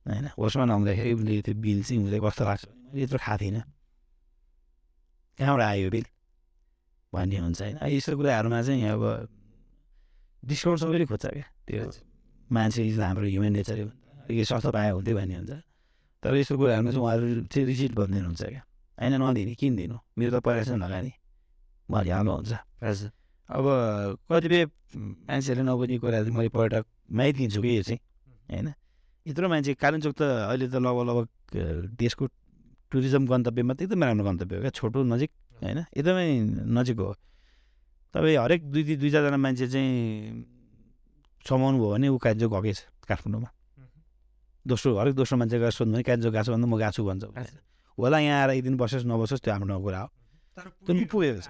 होइन 0.05 0.25
होसमा 0.33 0.65
नहुँदाखेरि 0.65 1.13
उसले 1.13 1.41
त्यो 1.41 1.55
बिल 1.55 1.83
चाहिँ 1.83 2.03
उसले 2.03 2.19
कस्तो 2.19 2.43
लाग्छ 2.43 2.63
मैले 2.65 3.03
यत्रो 3.03 3.19
खाएको 3.19 3.41
थिइनँ 3.41 3.63
कहाँबाट 5.39 5.63
आयो 5.63 5.89
बिल 5.89 6.05
भन्ने 7.13 7.37
हुन्छ 7.37 7.61
होइन 7.61 7.77
यस्तो 7.85 8.15
कुराहरूमा 8.15 8.61
चाहिँ 8.61 8.83
अब 8.87 9.03
डिस्काउन्ट 10.43 10.79
सबैले 10.81 11.05
खोज्छ 11.05 11.25
क्या 11.27 11.47
त्यो 11.63 11.83
मान्छे 12.49 12.81
हाम्रो 13.01 13.25
ह्युमन 13.25 13.51
नेचर 13.53 13.77
यो 14.29 14.43
सस्तो 14.43 14.69
पायो 14.71 14.93
हुन्थ्यो 14.95 15.15
भन्ने 15.15 15.35
हुन्छ 15.35 15.51
तर 16.23 16.35
यस्तो 16.35 16.55
कुराहरूमा 16.55 16.91
चाहिँ 16.91 17.03
उहाँहरू 17.03 17.25
चाहिँ 17.45 17.65
रिसिट 17.65 17.91
भनिदिनु 17.93 18.27
हुन्छ 18.27 18.43
क्या 18.45 18.63
होइन 18.97 19.13
नदिने 19.17 19.53
किनिदिनु 19.55 19.97
मेरो 20.15 20.31
त 20.31 20.37
पैसा 20.39 20.75
लगानी 20.77 21.11
उहाँले 21.89 22.11
हाल्नुहुन्छ 22.11 22.51
हजुर 22.79 23.09
अब 23.45 23.65
कतिपय 24.25 24.65
मान्छेहरूले 25.29 25.63
नबुझ्ने 25.69 25.97
कुरा 26.01 26.19
चाहिँ 26.23 26.35
मैले 26.35 26.49
पर्यटकमै 26.49 27.31
दिन्छु 27.37 27.61
कि 27.61 27.71
यो 27.77 27.83
चाहिँ 27.85 27.99
होइन? 28.49 28.67
यत्रो 29.25 29.45
मान्छे 29.49 29.73
कालिम्पोङ 29.77 30.13
त 30.17 30.21
अहिले 30.49 30.65
त 30.65 30.75
लगभग 30.81 31.05
लगभग 31.09 31.93
देशको 31.93 32.23
टुरिज्म 32.89 33.23
गन्तव्यमा 33.29 33.73
त 33.77 33.81
एकदमै 33.85 34.05
राम्रो 34.05 34.25
गन्तव्य 34.25 34.55
हो 34.55 34.61
क्या 34.65 34.73
छोटो 34.73 35.03
नजिक 35.05 35.31
होइन? 35.61 35.79
एकदमै 35.93 36.25
नजिक 36.73 36.97
हो। 36.97 37.13
तपाईँ 38.13 38.37
हरेक 38.37 38.61
दुई 38.71 38.83
दुई 38.97 39.09
चारजना 39.13 39.37
मान्छे 39.37 39.67
चाहिँ 39.69 39.93
समाउनु 41.45 41.77
भयो 41.77 41.89
भने 41.93 42.07
ऊ 42.09 42.17
कालिम्पोङ 42.17 42.61
गएकै 42.65 42.73
छ 42.73 42.89
काठमाडौँमा। 43.05 43.49
दोस्रो 44.65 44.89
हरेक 44.97 45.13
दोस्रो 45.13 45.35
मान्छे 45.37 45.57
गएर 45.61 45.73
सोध्नु 45.77 45.93
भने 45.93 46.03
कालिम्पोङ 46.03 46.31
गएको 46.33 46.43
छ 46.45 46.49
भन्दा 46.49 46.65
म 46.65 46.75
गएको 46.81 46.93
छु 46.97 47.01
भन्छ। 47.05 47.23
होला 47.97 48.17
यहाँ 48.25 48.37
आएर 48.41 48.49
एक 48.57 48.63
दिन 48.65 48.75
बसोस् 48.81 49.05
नबसोस् 49.05 49.41
त्यो 49.45 49.53
हाम्रो 49.53 49.77
कुरा 49.85 49.99
हो। 50.01 50.09
त्यो 50.85 51.05
पुगेको 51.11 51.41
छ। 51.41 51.47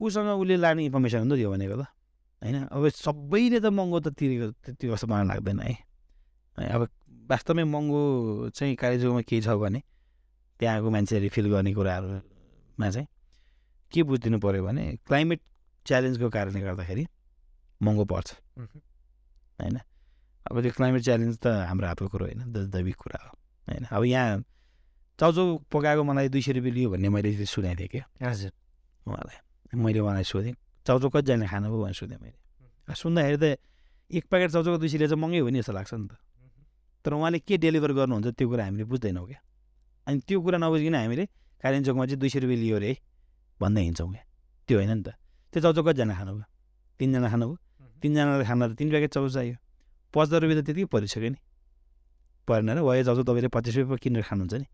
उसँग 0.00 0.40
उसले 0.40 0.56
लाने 0.56 0.84
इन्फर्मेसन 0.84 1.18
हो 1.18 1.24
नि 1.24 1.36
त 1.36 1.38
यो 1.38 1.50
भनेको 1.50 1.82
त। 1.82 1.86
होइन? 2.42 2.64
अब 2.64 2.88
सबैले 2.88 3.60
त 3.60 3.66
महँगो 3.66 4.00
त 4.00 4.08
तिरेको 4.08 4.52
त्यति 4.52 4.88
जस्तो 4.88 5.06
मलाई 5.06 5.26
लाग्दैन 5.26 5.60
है। 5.60 5.74
अब 6.58 6.88
वास्तवमै 7.30 7.64
महँगो 7.64 8.50
चाहिँ 8.54 8.76
कालेजुमा 8.76 9.20
के 9.20 9.40
छ 9.40 9.48
भने 9.48 9.82
त्यहाँको 10.60 10.90
मान्छेहरूले 10.90 11.28
फिल 11.28 11.50
गर्ने 11.50 11.74
कुराहरूमा 11.74 12.90
चाहिँ 12.90 13.06
के 13.92 14.02
बुझिदिनु 14.02 14.38
पऱ्यो 14.38 14.64
भने 14.64 14.96
क्लाइमेट 15.06 15.40
च्यालेन्जको 15.86 16.30
कारणले 16.30 16.60
गर्दाखेरि 16.60 17.06
महँगो 17.82 18.04
पर्छ। 18.04 18.36
होइन? 19.60 19.80
अब 20.50 20.62
त्यो 20.62 20.72
क्लाइमेट 20.72 21.02
च्यालेन्ज 21.02 21.38
त 21.38 21.46
हाम्रो 21.46 21.86
हातको 21.86 22.08
कुरो 22.08 22.24
होइन 22.26 22.52
द- 22.52 22.72
दैविक 22.72 22.96
कुरा 22.96 23.24
हो। 23.24 23.38
होइन? 23.68 23.84
अब 23.84 24.04
यहाँ 24.04 24.44
चाउचाउ 25.20 25.58
पकाएको 25.58 26.04
मलाई 26.04 26.28
दुई 26.28 26.42
सय 26.42 26.52
रुपियाँ 26.52 26.74
लियो 26.74 26.90
भन्ने 26.90 27.08
मैले 27.08 27.46
सुनेको 27.46 27.78
थिएँ 27.78 27.88
क्या। 27.88 28.30
हजुर। 28.30 28.52
उहाँलाई। 29.06 29.45
मैले 29.74 29.98
उहाँलाई 30.00 30.24
सोधेँ 30.24 30.54
चाउचाउ 30.86 31.10
कतिजना 31.10 31.46
खानुभयो 31.46 31.78
भनेर 31.82 31.94
सोधेँ 31.94 32.18
मैले। 32.22 32.38
सुन्दाखेरि 32.94 33.38
त 33.42 33.44
एक 34.10 34.24
प्याकेट 34.30 34.50
चाउचाउको 34.54 34.78
दुई 34.78 34.88
सय 34.88 34.98
चाहिँ 35.10 35.18
महँगै 35.18 35.40
हो 35.42 35.48
नि 35.50 35.58
जस्तो 35.58 35.72
लाग्छ 35.74 35.92
नि 35.94 36.06
त। 36.06 36.14
तर 37.04 37.12
उहाँले 37.14 37.38
के 37.42 37.54
डेलिभर 37.58 37.92
गर्नुहुन्छ 37.98 38.26
त्यो 38.38 38.46
कुरा 38.46 38.62
हामीले 38.64 38.84
बुझ्दैनौँ 38.86 39.26
क्या। 39.26 39.40
अनि 40.06 40.18
त्यो 40.26 40.38
कुरा 40.38 40.58
नबुझिकन 40.62 40.94
हामीले 40.94 41.24
कालिम्पोङमा 41.62 42.04
चाहिँ 42.06 42.20
दुई 42.20 42.30
सय 42.30 42.38
रुपियाँ 42.46 42.60
लियो 42.62 42.76
अरे 42.76 42.88
है 42.88 42.96
भन्दै 43.60 43.82
हिँड्छौँ 43.82 44.10
क्या। 44.12 44.22
त्यो 44.68 44.76
होइन 44.78 44.92
नि 44.94 45.02
त। 45.02 45.08
त्यो 45.52 45.60
चाउचाउ 45.62 45.82
कतिजना 45.86 46.14
खानुभयो 46.14 46.46
तिनजना 47.00 47.28
खानुभयो 47.30 47.56
तिनजनाले 48.02 48.44
खाना 48.46 48.64
त 48.68 48.72
तिन 48.78 48.88
प्याकेट 48.90 49.10
चाउचाउ 49.10 49.34
चाहियो। 49.34 49.56
पचास 50.14 50.38
रुपियाँ 50.42 50.62
त 50.62 50.66
त्यतिकै 50.66 50.88
परिसक्यो 50.94 51.30
नि। 51.34 51.38
परेन 52.48 52.70
र 52.76 52.78
वयो 52.86 53.02
चाउचाउ 53.02 53.24
तपाईँले 53.26 53.50
पच्चिस 53.50 53.74
रुपियाँ 53.82 53.98
किनेर 53.98 54.22
खानुहुन्छ 54.22 54.54
नि। 54.54 54.66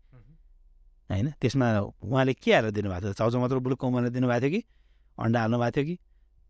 होइन 1.09 1.27
त्यसमा 1.41 1.67
उहाँले 2.05 2.33
के 2.37 2.49
हालेर 2.53 2.71
दिनुभएको 2.77 3.01
थियो? 3.01 3.13
चाउचाउ 3.17 3.39
मात्र 3.41 3.57
बुलुक 3.65 3.79
कमाएर 3.81 4.09
दिनुभएको 4.13 4.41
थियो 4.41 4.51
कि 4.53 4.61
अन्डा 5.19 5.39
हाल्नु 5.39 5.57
भएको 5.59 5.71
थियो 5.71 5.85
कि? 5.85 5.95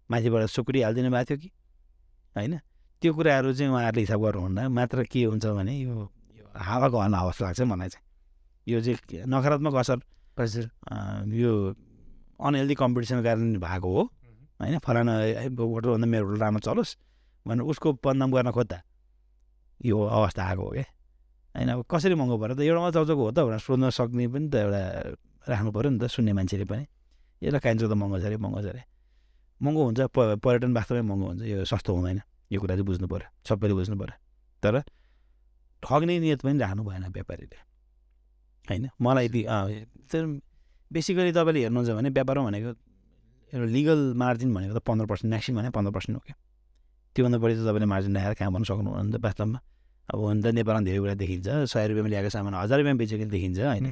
माथिबाट 0.10 0.46
सुकुटी 0.50 0.82
हालिदिनु 0.82 1.10
भएको 1.12 1.26
थियो 1.30 1.38
कि? 1.38 1.50
होइन? 2.36 2.54
त्यो 3.02 3.14
कुराहरू 3.14 3.54
चाहिँ 3.54 3.72
उहाँहरूले 3.72 4.02
हिसाब 4.02 4.20
गर्नुहुन्न। 4.24 4.60
मात्र 4.72 5.04
के 5.04 5.24
हुन्छ 5.24 5.46
भने 5.46 5.74
यो 5.80 5.94
यो 6.38 6.46
हावाको 6.56 6.98
हल्ला 7.00 7.18
अवस्था 7.20 7.46
लाग्छ 7.46 7.62
मलाई 7.62 7.90
चाहिँ। 7.90 8.06
यो 8.68 8.78
चाहिँ 8.82 9.28
नकारात्मक 9.28 9.76
असर 9.76 9.98
हजुर। 10.40 10.66
यो 11.34 11.52
अनहेल्दी 12.40 12.76
कम्पिटिसनको 12.76 13.24
कारण 13.24 13.60
भएको 13.60 13.90
हो। 13.92 14.04
होइन? 14.60 14.78
फलाना 14.80 15.14
होटलभन्दा 15.60 16.08
मेरो 16.08 16.26
होटल 16.28 16.40
राम्रो 16.40 16.60
चलोस् 16.64 16.92
भनेर 17.48 17.64
उसको 17.68 17.88
बदनाम 18.00 18.32
गर्न 18.32 18.52
खोज्दा 18.52 18.78
यो 19.86 19.98
अवस्था 20.00 20.42
आएको 20.44 20.64
हो 20.64 20.72
क्या। 20.72 20.86
होइन? 21.56 21.70
अब 21.70 21.86
कसरी 21.92 22.16
महँगो 22.16 22.38
पऱ्यो 22.40 22.56
त? 22.56 22.60
एउटा 22.64 22.80
मात्र 22.80 23.00
हो 23.12 23.32
त? 23.32 23.40
भनेर 23.44 23.60
सोध्न 23.60 23.90
सक्ने 23.92 24.28
पनि 24.32 24.48
त 24.48 24.56
एउटा 24.56 24.82
राख्नु 25.52 25.72
पऱ्यो 25.76 25.90
नि 25.92 26.00
त 26.00 26.08
सुन्ने 26.08 26.34
मान्छेले 26.34 26.66
पनि। 26.66 26.86
यसलाई 27.44 27.60
काइन्छ 27.60 27.84
त 27.84 27.94
महँगो 27.94 28.18
छ 28.20 28.26
अरे 28.26 28.38
महँगो 28.38 28.62
छ 28.62 28.68
अरे। 28.74 28.84
महँगो 29.62 29.82
हुन्छ 29.84 30.00
प 30.16 30.18
पर्यटन 30.44 30.72
वास्तवमै 30.74 31.04
महँगो 31.10 31.26
हुन्छ 31.28 31.42
यो 31.44 31.66
सस्तो 31.66 31.92
हुँदैन 31.94 32.20
यो 32.52 32.60
कुरा 32.62 32.76
चाहिँ 32.76 32.86
बुझ्नु 32.88 33.08
पऱ्यो 33.08 33.28
सबैले 33.48 33.74
बुझ्नु 33.74 33.96
पऱ्यो 34.00 34.16
तर 34.64 34.76
ठग्ने 35.84 36.14
नियत 36.20 36.42
पनि 36.42 36.60
राख्नु 36.60 36.84
भएन 36.84 37.06
व्यापारीले 37.12 37.58
होइन? 38.66 38.84
मलाई 39.02 39.28
बेसिकली 40.94 41.32
तपाईँले 41.34 41.60
हेर्नुहुन्छ 41.66 41.90
भने 41.98 42.10
व्यापारमा 42.10 42.46
भनेको 42.48 42.72
एउटा 43.54 43.68
लिगल 43.76 44.00
मार्जिन 44.14 44.54
भनेको 44.54 44.74
त 44.78 44.82
पन्ध्र 44.88 45.06
पर्सेन्ट 45.10 45.30
म्याक्सिमम 45.34 45.58
भने 45.60 45.70
पन्ध्र 45.74 45.92
पर्सेन्ट 45.92 46.16
हो 46.18 46.22
क्या। 46.26 46.36
त्योभन्दा 47.16 47.38
बढी 47.44 47.54
त 47.54 47.62
तपाईँले 47.68 47.88
मार्जिन 47.94 48.18
राखेर 48.18 48.34
कहाँ 48.40 48.52
भन्नु 48.54 48.66
सक्नुहुन्न 48.70 49.06
नि 49.10 49.18
त 49.18 49.20
वास्तवमा। 49.26 49.60
अब 50.10 50.18
हुन 50.20 50.38
त 50.42 50.46
नेपालमा 50.54 50.82
धेरै 50.86 51.00
कुरा 51.02 51.16
देखिन्छ 51.18 51.48
सय 51.74 51.84
रुपियाँमा 51.90 52.10
ल्याएको 52.14 52.30
सामान 52.30 52.54
हजार 52.62 52.78
रुपियाँमा 52.80 53.00
बेचेको 53.02 53.26
देखिन्छ 53.34 53.60
होइन? 53.60 53.86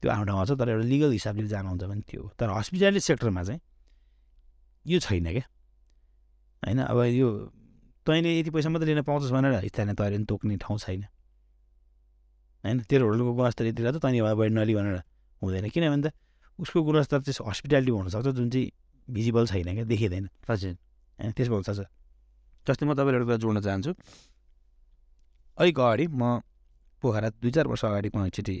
त्यो 0.00 0.10
आफ्नो 0.10 0.24
ठाउँमा 0.24 0.44
छ 0.44 0.50
तर 0.56 0.68
एउटा 0.68 0.84
लिगल 0.88 1.10
हिसाबले 1.12 1.46
जानुहुन्छ 1.48 1.84
भने 1.84 2.02
त्यो। 2.08 2.22
तर 2.38 2.48
हस्पिटालिटी 2.50 3.00
सेक्टरमा 3.00 3.42
चाहिँ 3.44 3.60
यो 4.86 4.98
छैन 5.00 5.26
क्या। 5.30 5.44
होइन 6.62 6.78
अब 6.88 6.98
यो 7.20 7.28
तैँले 8.06 8.28
यति 8.40 8.50
पैसा 8.50 8.68
मात्रै 8.72 8.88
लिन 8.88 9.02
पाउँछस् 9.04 9.32
भनेर 9.32 9.60
स्थानीय 9.68 9.94
तैँले 9.94 10.24
तोक्ने 10.24 10.56
ठाउँ 10.56 10.78
छैन। 10.78 11.02
होइन 12.64 12.76
तेरो 12.88 13.04
होटलको 13.06 13.32
गुणस्तर 13.32 13.64
यति 13.66 13.82
रहेछ 13.82 13.96
तैँले 14.00 14.34
बढी 14.40 14.52
नली 14.56 14.74
भनेर 14.74 14.96
हुँदैन। 15.42 15.68
किनभने 15.68 16.08
त 16.08 16.12
उसको 16.58 16.78
गुणस्तर 16.80 17.20
चाहिँ 17.24 17.48
हस्पिटालिटी 17.48 17.92
हुनसक्छ 17.92 18.28
जुन 18.36 18.48
चाहिँ 18.50 18.68
भिजिबल 19.08 19.46
छैन 19.52 19.68
क्या 19.74 19.84
देखिँदैन। 19.84 20.24
हजुर 20.48 20.74
होइन 21.18 21.32
त्यसमा 21.36 21.56
हुन्छ 21.56 21.70
जस्तै 22.66 22.84
म 22.86 22.92
तपाईँले 22.92 23.18
एउटा 23.20 23.36
जोड्न 23.36 23.60
चाहन्छु। 23.60 23.92
अलिक 25.60 25.76
अगाडि 25.76 26.06
म 26.08 26.40
पोखरा 27.02 27.28
दुई 27.40 27.50
चार 27.52 27.66
वर्ष 27.68 27.84
अगाडि 27.84 28.08
म 28.12 28.28
एकचोटि 28.28 28.56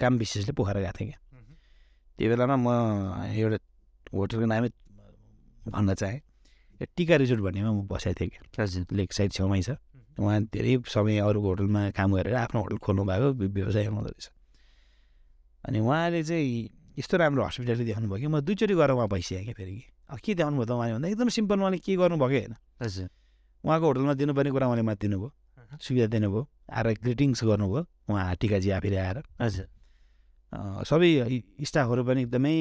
काम 0.00 0.12
विशेषले 0.18 0.52
पोखरा 0.52 0.80
गएको 0.80 0.96
थिएँ 1.00 1.10
क्या 1.10 1.20
त्यो 2.18 2.28
बेलामा 2.30 2.56
म 2.56 2.68
एउटा 3.32 3.58
होटलको 4.14 4.46
नामै 4.46 4.68
भन्न 5.68 5.94
चाहेँ 5.94 6.20
यो 6.80 6.86
टिका 6.96 7.16
रिजोर्ट 7.16 7.40
भन्नेमा 7.42 7.70
म 7.72 7.86
बसेको 7.88 8.14
थिएँ 8.20 8.30
क्या। 8.30 8.86
लेक 8.92 9.12
साइड 9.12 9.32
छेउमै 9.32 9.62
छ। 9.62 9.70
उहाँ 10.20 10.42
धेरै 10.48 10.80
समय 10.88 11.18
अरूको 11.20 11.48
होटलमा 11.48 11.90
काम 11.90 12.16
गरेर 12.16 12.34
आफ्नो 12.34 12.60
होटल 12.60 12.76
खोल्नु 12.76 13.04
भएको 13.04 13.28
व्य- 13.32 13.52
व्यवसाय 13.52 13.84
हुँदो 13.84 14.08
रहेछ। 14.08 14.30
अनि 15.68 15.78
उहाँले 15.80 16.22
चाहिँ 16.24 16.70
यस्तो 16.98 17.16
राम्रो 17.16 17.44
हस्पिटालिटी 17.44 17.84
देखाउनु 17.84 18.08
भयो 18.08 18.20
कि 18.20 18.26
म 18.26 18.40
दुईचोटि 18.40 18.74
गएर 18.74 18.90
उहाँ 18.96 19.08
भइसकेँ 19.08 19.44
क्या 19.44 19.54
फेरि। 19.54 19.76
कि 19.76 19.84
अब 20.08 20.18
के 20.24 20.34
देखाउनु 20.34 20.56
भयो 20.56 20.66
त 20.66 20.70
उहाँले 20.70 20.92
भन्दा 20.94 21.08
एकदम 21.08 21.28
सिम्पल 21.28 21.58
उहाँले 21.60 21.78
के 21.78 21.96
गर्नुभयो 21.96 22.28
कि 22.28 22.38
होइन। 22.40 22.54
हजुर। 22.82 23.08
उहाँको 23.64 23.86
होटलमा 23.86 24.14
दिनुपर्ने 24.14 24.50
कुरा 24.50 24.66
उहाँले 24.66 24.82
मात्र 24.82 25.00
दिनुभयो 25.08 25.30
सुविधा 25.82 26.06
दिनुभयो। 26.06 26.42
आएर 26.72 26.86
ग्रिटिङ्स 27.04 27.44
गर्नुभयो। 27.44 27.82
उहाँ 28.08 28.36
टिकाजी 28.40 28.70
आफैले 28.70 28.96
आएर। 28.96 29.18
हजुर। 29.40 29.66
सबै 30.90 31.08
स्टाफहरू 31.68 32.02
पनि 32.08 32.20
एकदमै 32.26 32.54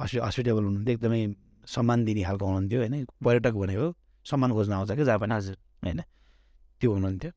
हस्पि 0.00 0.18
हस्पिटेबल 0.26 0.62
हुनुहुन्थ्यो 0.68 0.94
एकदमै 0.94 1.20
सम्मान 1.74 1.98
दिने 2.04 2.22
खालको 2.28 2.44
हुनुहुन्थ्यो 2.46 2.78
होइन? 2.80 2.94
पर्यटक 3.24 3.54
भनेको 3.62 3.86
सम्मान 4.26 4.50
खोज्न 4.56 4.72
आउँछ 4.72 4.90
क्या 4.92 5.04
जहाँ 5.04 5.18
पनि 5.22 5.34
हजुर 5.34 5.56
त्यो 6.80 6.88
हुनुहुन्थ्यो। 6.92 7.30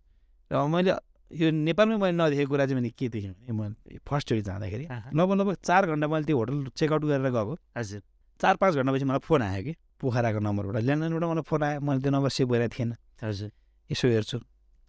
र 0.51 0.55
मैले 0.67 0.91
यो 1.31 1.47
नेपालमै 1.51 1.97
मैले 1.97 2.15
नदेखेको 2.19 2.49
कुरा 2.51 2.65
चाहिँ 2.67 2.77
मैले 2.79 2.91
के 2.91 3.07
देखेँ 3.07 3.31
भने 3.31 3.51
म 3.55 3.73
फर्स्टचोटि 4.03 4.41
जाँदाखेरि 4.47 4.85
लगभग 5.15 5.35
लगभग 5.39 5.55
चार 5.63 5.81
घन्टा 5.87 6.07
मैले 6.07 6.25
त्यो 6.27 6.37
होटल 6.37 6.55
चेकआउट 6.75 7.03
गरेर 7.07 7.29
गएको। 7.31 7.53
हजुर। 7.77 8.01
चार 8.41 8.55
पाँच 8.59 8.73
घन्टापछि 8.75 9.05
मलाई 9.05 9.21
फोन 9.23 9.41
आयो 9.41 9.63
कि 9.63 9.73
पोखराको 10.01 10.39
नम्बरबाट। 10.43 10.83
ल्यान्डलाइनबाट 10.83 11.23
मलाई 11.31 11.45
फोन 11.47 11.61
आयो 11.63 11.79
मैले 11.81 11.99
त्यो 12.03 12.11
नम्बर 12.11 12.29
सेभ 12.35 12.47
गरेको 12.51 12.73
थिएन। 12.75 12.89
हजुर। 13.23 13.49
यसो 13.89 14.07
हेर्छु। 14.07 14.37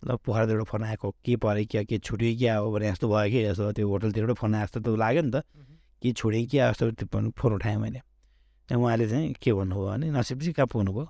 ल 0.03 0.17
पोखरातिरबाट 0.19 0.67
फोन 0.67 0.83
आएको 0.85 1.11
के 1.25 1.37
पऱ्यो 1.37 1.65
क्या 1.71 1.83
के 1.87 1.99
छुट्यो 1.99 2.37
क्या 2.39 2.57
हो 2.59 2.73
भने 2.73 2.91
जस्तो 2.91 3.07
भयो 3.09 3.31
कि 3.31 3.39
जस्तो 3.49 3.73
त्यो 3.73 3.89
होटलतिरबाट 3.89 4.37
फोन 4.37 4.55
आएको 4.55 4.67
जस्तो 4.67 4.81
त 4.83 4.99
लाग्यो 4.99 5.23
नि 5.23 5.31
त। 5.31 5.47
के 6.03 6.13
छोड्यो 6.13 6.47
कि 6.51 6.59
जस्तो 6.59 6.91
त्यो 7.07 7.31
फोन 7.39 7.53
उठाएँ 7.55 7.77
मैले। 7.79 8.01
त्यहाँ 8.69 8.83
उहाँले 8.83 9.07
चाहिँ 9.09 9.33
के 9.39 9.53
भन्नुभयो 9.53 9.87
भने 9.87 10.11
नसिब 10.11 10.39
चाहिँ 10.43 10.55
कहाँ 10.55 10.67
पुग्नुभयो? 10.67 11.07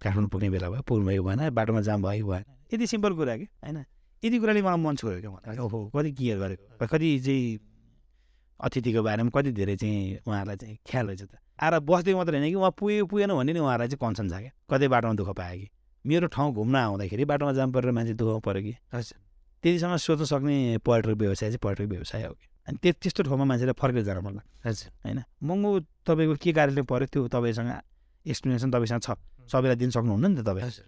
काठमाडौँ 0.00 0.28
पुग्ने 0.28 0.48
बेला 0.50 0.68
भयो 0.70 0.82
पुग्नु 0.84 1.04
भएको 1.08 1.24
भएन 1.24 1.50
बाटोमा 1.56 1.80
जाम 1.80 2.02
भयो 2.02 2.26
भएन। 2.28 2.44
यति 2.72 2.86
सिम्पल 2.86 3.12
कुरा 3.16 3.36
कि 3.36 3.46
होइन? 3.64 3.78
यति 4.22 4.36
कुराले 4.38 4.60
मलाई 4.60 4.80
मन 4.84 4.94
छोयो 5.00 5.20
क्या 5.20 5.30
मलाई 5.32 5.58
ओहो 5.64 5.78
कति 5.96 6.10
केयर 6.12 6.36
गरेको 6.38 6.86
कति 6.86 7.08
चाहिँ 7.24 7.58
अतिथिको 8.60 9.00
बारेमा 9.02 9.30
कति 9.32 9.50
धेरै 9.56 9.76
चाहिँ 9.80 10.20
उहाँहरूलाई 10.28 10.56
चाहिँ 10.56 10.76
ख्याल 10.84 11.06
रहेछ 11.06 11.22
त। 11.24 11.40
आएर 11.60 11.80
बस्दै 11.80 12.12
मात्रै 12.14 12.38
होइन 12.38 12.52
कि 12.52 12.56
उहाँ 12.60 12.72
पुग्यो 12.76 13.06
पुगेन 13.08 13.32
भन्ने 13.32 13.52
नि 13.52 13.60
उहाँहरूलाई 13.60 13.88
चाहिँ 13.88 14.00
कन्सर्न 14.04 14.28
छ 14.28 14.32
क्या। 14.44 14.52
कतै 14.68 14.88
बाटोमा 14.92 15.14
दुःख 15.16 15.30
पायो 15.32 15.56
कि। 15.60 15.68
मेरो 16.06 16.26
ठाउँ 16.26 16.54
घुम्न 16.54 16.76
आउँदाखेरि 16.76 17.24
बाटोमा 17.24 17.52
जाम 17.52 17.72
परेर 17.72 17.90
मान्छे 17.90 18.14
दुःख 18.14 18.42
पऱ्यो 18.42 18.62
कि। 18.62 18.74
हजुर। 18.94 19.16
त्यतिसम्म 19.62 19.96
सोच्न 19.96 20.24
सक्ने 20.24 20.78
पर्यटक 20.78 21.16
व्यवसाय 21.16 21.48
चाहिँ 21.50 21.58
पर्यटक 21.58 21.88
व्यवसाय 21.90 22.22
हो 22.24 22.32
कि। 22.32 22.46
अनि 22.68 22.76
त्यो 22.82 22.92
त्यस्तो 22.92 23.22
ठाउँमा 23.22 23.44
मान्छेलाई 23.44 23.76
फर्केर 23.76 24.02
जान 24.02 24.18
मन 24.24 24.32
लाग्छ। 24.34 24.66
हजुर। 24.66 24.90
होइन? 25.04 25.18
महँगो 25.42 25.70
तपाईँको 26.06 26.34
के 26.34 26.52
कारणले 26.52 26.82
पऱ्यो 26.82 27.06
त्यो 27.06 27.28
तपाईँसँग 27.28 27.70
एक्सप्लेनेसन 28.26 28.70
तपाईँसँग 28.70 29.00
छ। 29.00 29.10
सबैलाई 29.52 29.76
दिन 29.76 29.90
सक्नुहुन्न 29.90 30.26
नि 30.26 30.36
त 30.40 30.46
तपाईँ। 30.46 30.64
हजुर। 30.64 30.86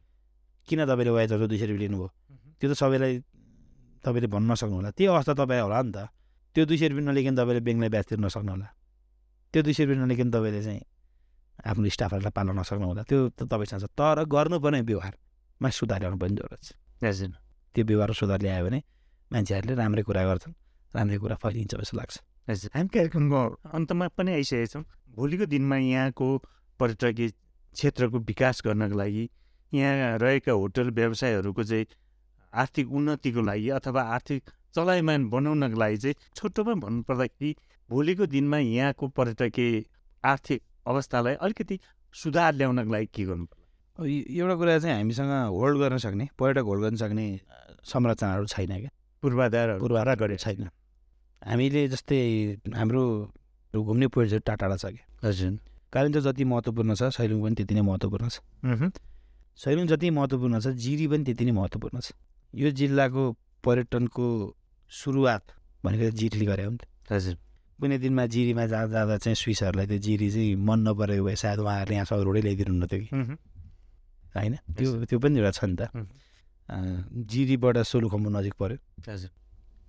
किन 0.69 0.81
तपाईँले 0.87 1.11
वाइजहरू 1.11 1.47
दुई 1.47 1.59
सय 1.59 1.67
रुपियाँ 1.67 1.83
लिनुभयो? 1.83 2.09
त्यो 2.61 2.67
त 2.71 2.73
सबैलाई 2.73 3.13
तपाईँले 4.05 4.29
भन्न 4.33 4.53
नसक्नु 4.53 4.75
होला 4.75 4.91
त्यो 4.97 5.13
अवस्था 5.13 5.33
तपाईँ 5.35 5.63
होला 5.63 5.83
नि 5.83 5.93
त। 5.93 5.99
त्यो 6.57 6.63
दुई 6.65 6.77
सय 6.79 6.89
रुपियाँ 6.89 7.07
नलिकन 7.13 7.35
तपाईँले 7.37 7.61
ब्याङ्कलाई 7.61 7.91
ब्याज 7.91 8.05
तिर्न 8.09 8.29
सक्नु 8.29 8.53
होला। 8.53 8.69
त्यो 9.53 9.61
दुई 9.63 9.73
सय 9.73 9.85
रुपियाँ 9.85 10.07
नलिकन 10.07 10.29
तपाईँले 10.31 10.63
चाहिँ 10.63 10.81
आफ्नो 11.61 11.89
स्टाफहरूलाई 11.89 12.33
पाल्न 12.37 12.51
नसक्नु 12.59 12.87
होला 12.87 13.03
त्यो 13.03 13.29
त 13.37 13.41
तपाईँसँग 13.51 13.81
छ 13.83 13.87
तर 13.93 14.25
गर्नुपर्ने 14.25 14.81
व्यवहारमा 14.89 15.69
सुधार 15.71 15.99
ल्याउनु 16.01 16.19
पनि 16.19 16.35
जरुरत 16.37 16.63
छ। 16.63 16.73
हजुर। 17.05 17.31
त्यो 17.75 17.85
व्यवहार 17.85 18.13
सुधार 18.13 18.41
ल्यायो 18.43 18.65
भने 18.67 18.81
मान्छेहरूले 19.31 19.75
राम्रै 19.75 20.03
कुरा 20.03 20.23
गर्छन् 20.29 20.55
राम्रै 20.95 21.19
कुरा 21.19 21.37
फैलिन्छ 21.43 21.73
जस्तो 21.75 21.97
लाग्छ। 21.97 22.15
हजुर। 22.49 22.71
हामी 22.75 22.89
कार्यक्रमको 22.89 23.41
अन्तमा 23.73 24.07
पनि 24.17 24.31
आइसकेका 24.33 24.67
छौँ 24.73 24.85
भोलिको 25.17 25.47
दिनमा 25.47 25.77
यहाँको 25.77 26.27
पर्यटकीय 26.81 27.29
क्षेत्रको 27.77 28.19
विकास 28.19 28.63
गर्नको 28.67 28.97
लागि 28.99 29.25
यहाँ 29.73 30.19
रहेका 30.19 30.53
होटल 30.53 30.91
व्यवसायहरूको 30.91 31.63
चाहिँ 31.65 31.87
आर्थिक 32.53 32.87
उन्नतिको 32.93 33.41
लागि 33.41 33.69
अथवा 33.79 34.03
आर्थिक 34.15 34.43
चलायमान 34.75 35.29
बनाउनको 35.31 35.79
लागि 35.81 35.97
चाहिँ 35.97 36.15
छोटोमा 36.37 36.75
भन्नुपर्दाखेरि 36.85 37.51
भोलिको 37.89 38.27
दिनमा 38.27 38.59
यहाँको 38.59 39.09
पर्यटकीय 39.09 39.85
आर्थिक 40.25 40.61
अवस्थालाई 40.87 41.35
अलिकति 41.41 41.79
सुधार 42.15 42.53
ल्याउनको 42.55 42.93
लागि 42.93 43.07
के 43.15 43.25
गर्नु 43.25 43.45
पर्ला? 43.47 43.61
एउटा 44.07 44.55
कुरा 44.55 44.79
चाहिँ 44.79 44.97
हामीसँग 44.97 45.33
होल्ड 45.57 45.79
गर्न 45.79 45.99
सक्ने 46.05 46.29
पर्यटक 46.39 46.65
होल्ड 46.65 46.83
गर्न 46.85 46.97
सक्ने 46.97 47.27
संरचनाहरू 47.85 48.47
छैन 48.47 48.73
क्या। 48.79 48.91
पूर्वाधारहरू। 49.23 49.81
पूर्वाधार 49.81 50.17
गरेको 50.19 50.43
छैन। 50.45 50.69
हामीले 51.43 51.89
जस्तै 51.89 52.19
हाम्रो 52.75 53.03
घुम्ने 53.75 54.07
पोइन्टहरू 54.15 54.43
टाढा 54.47 54.57
टाढा 54.63 54.77
छ 54.77 54.85
क्या। 54.95 55.05
हजुर। 55.29 55.59
कालिम्पोङ 55.93 56.23
जति 56.23 56.45
महत्त्वपूर्ण 56.45 56.95
छ 56.95 57.03
सैलुङ 57.17 57.39
पनि 57.43 57.55
त्यति 57.55 57.75
नै 57.75 57.83
महत्त्वपूर्ण 57.83 58.29
छ। 58.29 58.41
सैलुङ 59.59 59.87
जति 59.87 60.11
महत्त्वपूर्ण 60.11 60.61
छ 60.61 60.67
जिरी 60.83 61.07
पनि 61.09 61.25
त्यति 61.25 61.45
नै 61.45 61.53
महत्त्वपूर्ण 61.53 62.01
छ। 62.01 62.13
यो 62.55 62.71
जिल्लाको 62.71 63.23
पर्यटनको 63.65 64.27
सुरुवात 64.93 65.43
भनेको 65.85 66.11
जिरीले 66.17 66.47
गरे 66.47 66.65
हो 66.65 66.71
नि 66.71 66.79
त। 66.79 67.13
हजुर। 67.13 67.37
कुनै 67.83 67.99
दिनमा 67.99 68.25
जिरीमा 68.31 68.65
जाँदा 68.71 68.95
जाँदा 68.95 69.17
चाहिँ 69.27 69.37
स्विसहरूलाई 69.43 69.87
त्यो 69.91 69.99
जिरी 70.07 70.29
चाहिँ 70.31 70.55
मन 70.55 70.79
नपरेको 70.87 71.25
भए 71.27 71.35
सायद 71.35 71.59
उहाँहरूले 71.67 71.95
यहाँ 71.99 72.07
सब 72.07 72.23
रोडै 72.23 72.41
ल्याइदिनु 72.47 72.71
हुन्थ्यो 72.79 72.99
कि। 73.03 73.09
होइन? 74.39 74.55
त्यो 74.79 74.89
त्यो 75.11 75.19
पनि 75.19 75.35
एउटा 75.43 75.51
छ 75.51 75.61
नि 75.67 75.75
त। 75.83 75.91
जिरीबाट 77.27 77.77
सोलुखम्बु 77.83 78.29
नजिक 78.39 78.55
पऱ्यो 78.55 78.79
हजुर। 79.11 79.31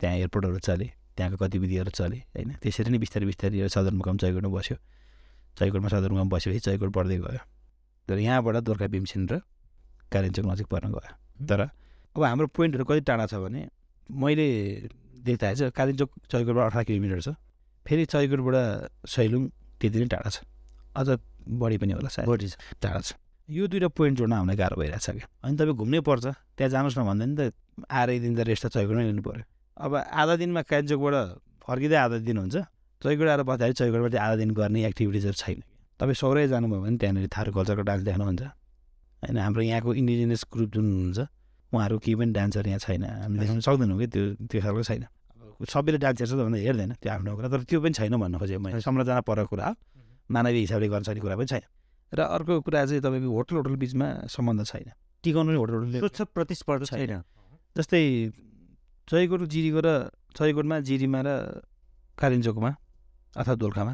त्यहाँ 0.02 0.16
एयरपोर्टहरू 0.18 0.60
चले 0.60 0.88
त्यहाँको 1.14 1.38
गतिविधिहरू 1.38 1.92
चले 1.94 2.18
होइन? 2.34 2.50
त्यसरी 2.58 2.90
नै 2.90 2.98
बिस्तारै 2.98 3.26
बिस्तारै 3.30 3.56
यो 3.62 3.70
सदरमुकाम 3.70 4.16
जयगढमा 4.18 4.50
बस्यो। 4.50 4.78
जयगढमा 5.62 5.90
सदरमुकाम 5.94 6.28
बसेपछि 6.34 6.60
जयगढ 6.66 6.90
बढ्दै 6.98 7.18
गयो। 7.22 7.42
तर 8.10 8.18
यहाँबाट 8.20 8.56
दोर्खा 8.68 8.88
भीमसेन 8.90 9.22
र 9.30 9.34
कालिम्पोङ 10.10 10.46
नजिक 10.50 10.68
पर्न 10.68 10.90
गयो। 10.98 11.14
तर 11.46 11.60
अब 12.18 12.22
हाम्रो 12.26 12.48
पोइन्टहरू 12.58 12.84
कति 12.90 13.02
टाढा 13.06 13.26
छ 13.30 13.38
भने 13.38 13.62
मैले 14.10 14.48
देख्दा 15.24 15.46
चाहिँ 15.54 15.72
कालिम्पोङ 15.72 16.10
जयगढबाट 16.26 16.66
अठार 16.74 16.84
किलोमिटर 16.90 17.22
छ। 17.22 17.38
फेरि 17.86 18.04
जयगढबाट 18.06 18.56
सैलुङ 19.08 19.44
त्यति 19.80 19.98
नै 20.00 20.08
टाढा 20.14 20.30
छ। 20.30 20.38
अझ 20.96 21.08
बढी 21.62 21.78
पनि 21.78 21.92
होला 21.94 22.10
सायद। 22.10 22.28
बढी 22.30 22.48
छ। 22.48 22.56
टाढा 22.82 23.00
छ। 23.02 23.14
यो 23.50 23.68
दुइटा 23.68 23.88
पोइन्ट 23.92 24.18
जोड्न 24.18 24.34
हामीलाई 24.34 24.56
गाह्रो 24.56 24.76
भइरहेको 24.80 25.04
छ 25.04 25.10
क्या। 25.20 25.28
अनि 25.44 25.56
तपाईँ 25.60 25.76
घुम्नै 25.76 26.00
पर्छ। 26.00 26.26
त्यहाँ 26.56 26.70
जानुहोस् 26.72 26.98
न 26.98 27.02
भन्दा 27.04 27.26
नि 27.26 27.36
त 27.36 27.42
आएर 27.92 28.10
एक 28.16 28.22
दिन 28.24 28.34
त 28.36 28.40
रेस्ट 28.48 28.64
त 28.68 28.78
जयगढमै 28.80 29.04
लिनु 29.12 29.22
पऱ्यो 29.22 29.44
अब 29.84 29.92
आधा 30.00 30.34
दिनमा 30.40 30.62
कालिम्पोङबाट 30.64 31.16
फर्किँदै 31.68 31.98
आधा 31.98 32.18
दिन 32.24 32.38
हुन्छ। 32.38 32.56
जयगढ 33.02 33.28
आएर 33.28 33.42
बस्दाखेरि 33.44 33.76
जयगढमा 33.76 34.10
चाहिँ 34.14 34.24
आधा 34.24 34.36
दिन 34.40 34.50
गर्ने 34.56 34.80
एक्टिभिटिजहरू 34.88 35.38
छैन 35.44 35.60
तपाईँ 36.00 36.18
सौरै 36.24 36.48
जानुभयो 36.48 36.80
भने 36.88 36.98
त्यहाँनिर 37.02 37.28
थारू 37.28 37.52
कल्चरको 37.52 37.84
डान्स 37.84 38.04
देख्नुहुन्छ। 38.08 38.44
होइन 39.24 39.38
हाम्रो 39.44 39.62
यहाँको 39.62 39.90
इन्डिजिनियस 39.92 40.44
ग्रुप 40.54 40.70
जुन 40.72 40.86
हुनुहुन्छ 40.88 41.20
उहाँहरू 41.74 41.96
केही 42.00 42.16
पनि 42.16 42.32
डान्सर 42.32 42.68
यहाँ 42.68 42.80
छैन। 42.80 43.04
हामी 43.04 43.36
देखाउन 43.40 43.60
सक्दैनौँ 43.60 43.98
कि 44.00 44.08
त्यो 44.08 44.24
त्यो 44.48 44.60
खालको 44.62 44.84
छैन। 44.88 45.04
सबैले 45.70 45.98
डान्स 45.98 46.20
हेर्छ 46.22 46.34
त 46.34 46.42
भन्दा 46.44 46.60
हेर्दैन 46.60 46.92
त्यो 47.00 47.12
आफ्नो 47.14 47.32
कुरा। 47.36 47.48
तर 47.54 47.62
त्यो 47.64 47.80
पनि 47.82 47.94
छैन 47.94 48.16
भन्नु 48.18 48.38
खोजेँ 48.40 48.58
मैले। 48.58 48.82
संरचना 48.82 49.22
परको 49.22 49.48
कुरा 49.52 49.66
हो। 49.68 49.74
मानवीय 50.32 50.62
हिसाबले 50.66 50.88
गर्न 50.90 51.04
सक्ने 51.04 51.22
कुरा 51.22 51.36
पनि 51.40 51.48
छैन। 51.48 51.64
र 52.14 52.20
अर्को 52.20 52.54
कुरा 52.62 52.80
चाहिँ 52.86 53.02
तपाईँको 53.02 53.30
होटल 53.32 53.56
होटल 53.60 53.76
बिचमा 53.76 54.08
सम्बन्ध 54.30 54.62
छैन। 54.66 54.90
टिकाउनु 55.24 55.50
पनि 55.50 55.58
होटल 55.58 55.74
होटलले 55.74 56.00
स्वच्छ 56.00 56.20
प्रतिस्पर्धा 56.36 56.86
छैन। 56.92 57.14
जस्तै 57.78 58.02
जयगढ 59.08 59.42
जिरीको 59.50 59.80
र 59.84 59.90
जयगढमा 60.36 60.76
जिरीमा 60.88 61.20
र 61.26 61.30
कालिम्चोकमा 62.18 62.72
अथवा 63.34 63.56
दोलखामा 63.56 63.94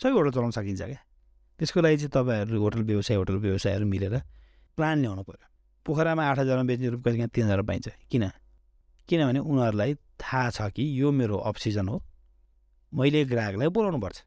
सबै 0.00 0.12
होटल 0.12 0.30
चलाउन 0.36 0.52
सकिन्छ 0.52 0.82
क्या। 0.82 1.00
त्यसको 1.58 1.78
लागि 1.80 1.96
चाहिँ 1.96 2.12
तपाईँहरू 2.12 2.56
होटल 2.60 2.82
व्यवसाय 2.84 3.16
होटल 3.16 3.36
व्यवसायहरू 3.40 3.86
मिलेर 3.88 4.14
प्लान 4.76 4.96
ल्याउनु 5.00 5.22
पऱ्यो 5.24 5.46
पोखरामा 5.86 6.22
आठ 6.30 6.38
हजारमा 6.38 6.64
बेच्ने 6.68 6.88
रुपियाँ 6.92 7.14
कहिले 7.16 7.28
तिन 7.32 7.44
हजार 7.46 7.62
पाइन्छ। 7.62 7.88
किन? 8.10 8.24
किनभने 9.08 9.38
उनीहरूलाई 9.38 9.94
थाहा 10.20 10.50
छ 10.50 10.70
कि 10.74 10.82
यो 11.00 11.10
मेरो 11.12 11.36
अफ 11.38 11.56
सिजन 11.58 11.88
हो। 11.88 12.02
मैले 12.92 13.24
ग्राहकलाई 13.24 13.68
बोलाउनु 13.68 13.98
पर्छ। 14.00 14.18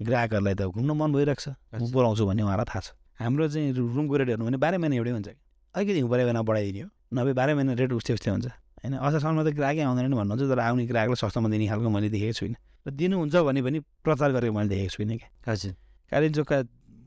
ग्राहकहरूलाई 0.00 0.54
त 0.54 0.62
घुम्न 0.72 0.90
मन 0.90 1.12
भइरहेको 1.12 1.40
छ। 1.40 1.48
म। 1.74 1.90
बोलाउँछु 1.92 2.24
भन्ने 2.26 2.42
उहाँलाई 2.42 2.66
थाहा 2.70 2.80
छ। 2.80 2.88
हाम्रो 3.20 3.48
चाहिँ 3.48 3.72
रुमको 3.76 4.16
रेट 4.16 4.28
हेर्नु 4.28 4.44
भने 4.46 4.56
बाह्र 4.56 4.78
महिना 4.78 4.96
एउटै 4.96 5.12
हुन्छ। 5.12 5.28
अलिकति 5.74 6.00
पऱ्यो 6.08 6.26
भने 6.28 6.40
बढाइदिने 6.40 6.80
हो। 6.80 6.88
नभए 7.14 7.32
बाह्र 7.36 7.50
महिना 7.54 7.72
रेट 7.76 7.92
उस्तै 7.92 8.12
उस्तै 8.16 8.30
हुन्छ। 8.30 8.46
होइन? 8.80 8.94
असारसम्म 8.96 9.38
त 9.44 9.48
ग्राहकै 9.52 9.82
आउँदैन 9.84 10.14
भन्नुहुन्छ 10.16 10.42
तर 10.48 10.58
आउने 10.64 10.84
ग्राहकलाई 10.88 11.18
सस्तोमा 11.20 11.48
दिने 11.52 11.66
खालको 11.68 11.88
मैले 11.92 12.08
देखेको 12.08 12.34
छुइनँ। 12.40 12.56
र 12.56 12.88
दिनुहुन्छ 12.96 13.34
भने 13.44 13.60
पनि 13.60 13.78
प्रचार 14.00 14.28
गरेको 14.32 14.52
मैले 14.56 14.68
देखेको 14.72 14.92
छुइनँ 14.96 15.16
क्या। 15.20 15.28
हजुर। 15.52 15.72
कालिम्पोङका 16.08 16.58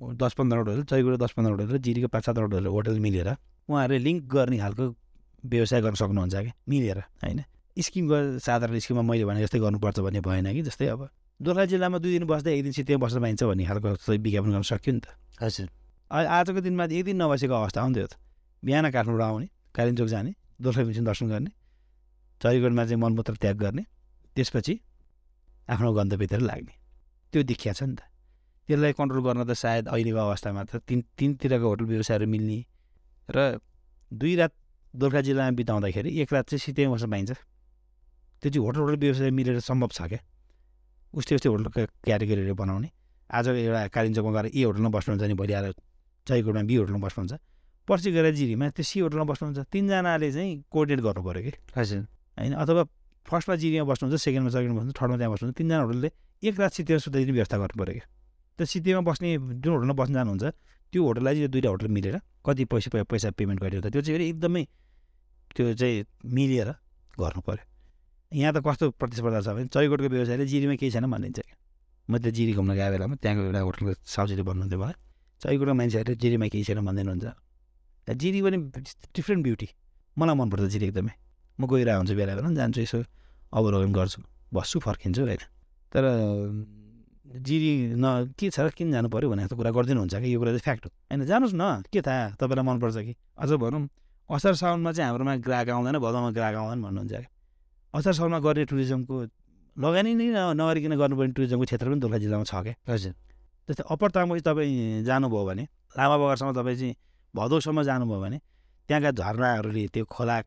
दस 0.03 0.33
पन्ध्रवटा 0.37 0.71
होटल 0.71 0.83
जयगढ 0.85 1.15
दस 1.17 1.31
पन्ध्रवटा 1.33 1.63
होटल 1.63 1.73
र 1.73 1.77
जिरीको 1.81 2.07
पाँच 2.13 2.23
सातवटा 2.25 2.55
होटल 2.61 2.65
होटल 2.69 2.99
मिलेर 2.99 3.29
उहाँहरूले 3.69 3.99
लिङ्क 4.05 4.21
गर्ने 4.29 4.57
खालको 4.59 4.85
व्यवसाय 5.43 5.81
गर्न 5.81 5.95
सक्नुहुन्छ 5.95 6.35
क्या? 6.35 6.53
मिलेर 6.69 6.99
होइन? 7.23 7.43
स्किम 7.77 8.05
गर 8.09 8.37
साधारण 8.39 8.79
स्किममा 8.79 9.01
मैले 9.01 9.25
भने 9.25 9.41
जस्तै 9.43 9.59
गर्नुपर्छ 9.59 9.99
भन्ने 9.99 10.21
भएन 10.21 10.47
कि 10.53 10.61
जस्तै 10.63 10.87
अब। 10.93 11.09
दोलखा 11.39 11.65
जिल्लामा 11.65 11.97
दुई 11.97 12.11
दिन 12.17 12.25
बस्दा 12.29 12.51
एक 12.51 12.63
दिन 12.63 12.71
चाहिँ 12.71 12.85
त्यहाँ 12.87 13.01
बस्न 13.01 13.17
पाइन्छ 13.21 13.43
भन्ने 13.43 13.65
खालको 13.65 14.11
विज्ञापन 14.13 14.49
गर्न 14.53 14.61
सक्यो 14.61 14.93
नि 14.93 15.01
त। 15.01 15.07
हजुर। 15.41 15.67
आजको 16.11 16.59
दिनमा 16.61 16.83
एक 16.85 17.03
दिन 17.05 17.15
नबसेको 17.21 17.53
अवस्था 17.53 17.79
आउँथ्यो 17.81 18.07
त 18.07 18.15
बिहान 18.63 18.85
काठमाडौँ 18.93 19.27
आउने 19.27 19.47
कालिम्पोङ 19.73 20.07
जाने 20.07 20.31
दोलखा 20.61 20.81
मिसन 20.85 21.03
दर्शन 21.03 21.27
गर्ने 21.33 21.51
जयगढमा 22.41 22.83
चाहिँ 22.85 23.01
मनमूत्र 23.01 23.35
त्याग 23.41 23.57
गर्ने 23.57 23.83
त्यसपछि 24.35 24.73
आफ्नो 25.69 25.89
गन्तव्यतिर 25.93 26.39
लाग्ने। 26.39 26.73
त्यो 27.33 27.41
देखिया 27.43 27.73
छ 27.73 27.83
नि 27.83 27.95
त। 27.97 28.01
त्यसलाई 28.69 28.93
कन्ट्रोल 28.93 29.21
गर्न 29.25 29.41
त 29.43 29.51
सायद 29.57 29.87
अहिलेको 29.89 30.19
अवस्थामा 30.21 30.61
त 30.69 30.79
तिन 30.87 30.99
तिनतिरको 31.17 31.65
होटल 31.67 31.85
व्यवसायहरू 31.89 32.27
मिल्ने 32.29 32.59
र 33.29 33.59
दुई 34.11 34.33
रात 34.39 34.53
दोलखा 34.95 35.21
जिल्लामा 35.21 35.51
बिताउँदाखेरि 35.57 36.09
एक 36.21 36.33
रात 36.33 36.45
चाहिँ 36.53 36.59
सित्तैमा 36.59 36.93
बस्न 36.93 37.09
पाइन्छ। 37.09 37.31
त्यो 38.41 38.49
चाहिँ 38.53 38.65
होटल 38.65 38.79
होटल 38.79 38.95
व्यवसाय 39.01 39.31
मिलेर 39.33 39.59
सम्भव 39.59 39.89
छ 39.89 40.01
क्या? 40.05 40.19
उस्तै 41.13 41.35
उस्तै 41.35 41.49
होटलको 41.49 41.81
क्याटेगोरीहरू 42.05 42.53
बनाउने। 42.53 42.89
आज 43.25 43.47
एउटा 43.47 43.81
कालिम्पोङमा 43.89 44.31
गएर 44.37 44.45
ए 44.53 44.61
होटलमा 44.69 44.89
बस्नुहुन्छ 44.93 45.23
नि 45.25 45.33
भोलि 45.33 45.53
आएर 45.53 45.73
जयगढमा 46.27 46.61
बी 46.69 46.75
होटलमा 46.77 47.01
बस्नुहुन्छ। 47.09 47.33
पर्सि 47.89 48.09
गएर 48.13 48.27
जिरीमा 48.37 48.65
त्यो 48.77 48.83
सी 48.85 48.97
होटलमा 49.01 49.25
बस्नुहुन्छ। 49.33 49.59
तिनजनाले 49.73 50.29
चाहिँ 50.29 50.51
कोर्डिनेट 50.69 50.99
गर्नु 51.01 51.21
पऱ्यो 51.25 51.41
कि? 51.41 51.51
हजुर। 51.73 52.01
होइन? 52.37 52.53
अथवा 52.53 52.83
फर्स्टमा 53.25 53.55
जिरीमा 53.57 53.85
बस्नुहुन्छ 53.89 54.15
सेकेन्डमा 54.21 54.51
सेकेन्डमा 54.53 54.77
बस्नुहुन्छ 54.77 54.97
थर्डमा 55.01 55.17
त्यहाँ 55.17 55.31
बस्नुहुन्छ। 55.33 55.57
तिनजना 55.57 55.77
होटलले 55.81 56.09
एक 56.43 56.53
रात 56.59 56.71
सित्तेमा 56.77 56.99
सुत्दै 57.01 57.19
दिने 57.25 57.33
व्यवस्था 57.33 57.57
गर्नु 57.57 57.75
पऱ्यो 57.81 57.93
क्या? 57.97 58.05
त्यो 58.59 58.65
सित्तेमा 58.69 59.01
बस्ने 59.09 59.29
जुन 59.57 59.71
होटलमा 59.73 59.95
बस्न 59.97 60.13
जानुहुन्छ 60.13 60.45
त्यो 60.93 61.01
होटललाई 61.03 61.33
चाहिँ 61.35 61.49
दुइटा 61.49 61.69
होटल 61.73 61.87
मिलेर 61.97 62.15
कति 62.45 62.63
पैसा 62.71 63.03
पैसा 63.09 63.29
पेमेन्ट 63.33 63.59
गरेर 63.61 63.81
त 63.81 63.89
त्यो 63.89 64.01
चाहिँ 64.05 64.17
फेरि 64.17 64.25
एकदमै 64.29 64.63
त्यो 65.55 65.73
चाहिँ 65.81 66.05
मिलेर 66.37 66.69
गर्नु 67.17 67.41
पऱ्यो 67.41 67.65
यहाँ 68.31 68.53
त 68.53 68.57
कस्तो 68.61 68.85
प्रतिस्पर्धा 69.01 69.39
छ 69.41 69.47
भने 69.57 69.67
जयगढको 69.73 70.07
व्यवसायले 70.13 70.45
जिरीमा 70.53 70.75
केही 70.81 70.91
छैन 70.93 71.05
भनिदिन्छ 71.09 71.39
क्या। 71.41 71.55
म 72.09 72.17
त 72.17 72.29
जिरी 72.37 72.53
घुम्न 72.53 72.71
गएको 72.77 72.91
बेलामा 72.93 73.15
त्यहाँको 73.21 73.41
एउटा 73.47 73.61
होटलको 73.67 73.91
साउजीले 74.05 74.43
भन्नुहुन्थ्यो 74.43 74.79
मलाई 74.81 74.95
चैकोटको 75.41 75.73
मान्छेहरूले 75.73 76.15
जिरीमा 76.23 76.47
केही 76.53 76.63
छैन 76.67 76.79
भन्दैन 76.85 77.07
हुन्छ 77.09 77.25
जिरी 78.21 78.39
पनि 78.45 78.57
डिफ्रेन्ट 79.15 79.41
ब्युटी। 79.43 79.67
मलाई 80.17 80.35
मनपर्छ 80.35 80.67
जिरी 80.73 80.85
एकदमै। 80.91 81.13
म 81.59 81.61
गइरहेको 81.71 81.99
हुन्छु 81.99 82.15
बेला 82.19 82.33
बेला 82.37 82.49
जान्छु 82.59 82.79
यसो 82.83 82.99
अवलोकन 83.53 83.91
गर्छु। 83.97 84.19
बस्छु 84.53 84.77
फर्किन्छु 84.85 85.21
होइन। 85.23 85.43
तर 85.93 86.03
जिरी 87.35 87.95
न 87.95 88.33
के 88.39 88.49
छ 88.49 88.59
र 88.59 88.69
किन 88.69 88.91
जानु 88.91 89.09
पऱ्यो 89.09 89.29
भनेर 89.29 89.47
त 89.47 89.53
कुरा 89.53 89.71
गरिदिनुहुन्छ 89.71 90.15
कि? 90.15 90.35
यो 90.35 90.39
कुरा 90.39 90.51
चाहिँ 90.51 90.59
फ्याक्ट 90.59 90.85
हो। 90.85 90.91
होइन 91.11 91.25
जानुहोस् 91.25 91.53
न। 91.55 91.83
के 91.93 92.01
थाहा? 92.01 92.29
तपाईँलाई 92.29 92.65
मनपर्छ 92.65 92.97
कि? 92.97 93.15
अझ 93.37 93.49
भनौँ। 93.49 93.89
असार 94.31 94.53
साउनमा 94.53 94.91
चाहिँ 94.91 95.09
हाम्रोमा 95.09 95.35
ग्राहक 95.35 95.69
आउँदैन 95.69 95.97
भदौमा 95.97 96.31
ग्राहक 96.31 96.55
आउँदैन 96.55 96.81
भन्नुहुन्छ 96.81 97.11
क्या। 97.11 97.29
असार 97.93 98.13
साउनमा 98.13 98.39
गर्ने 98.39 98.65
टुरिज्मको 98.65 99.15
लगानी 99.79 100.13
नै 100.13 100.27
न- 100.29 100.53
नगरिकन 100.61 100.95
गर्नुपर्ने 100.95 101.33
टुरिज्मको 101.33 101.65
क्षेत्र 101.65 101.89
पनि 101.89 101.99
दोलखा 101.99 102.17
जिल्लामा 102.17 102.43
छ 102.43 102.53
क्या। 102.55 102.75
हजुर। 102.93 103.13
जस्तै 103.69 103.83
अप्पर 103.89 104.09
तामाङ 104.11 104.39
तपाईँ 104.39 105.03
जानुभयो 105.03 105.45
भने 105.45 105.63
लामा 105.97 106.15
बगरसम्म 106.17 106.51
तपाईँ 106.53 106.77
चाहिँ 106.77 106.95
भदौसम्म 107.35 107.83
जानुभयो 107.83 108.21
भने 108.21 108.37
त्यहाँका 108.87 109.11
झरनाहरूले 109.11 109.87
त्यो 109.87 110.05
खोला 110.05 110.41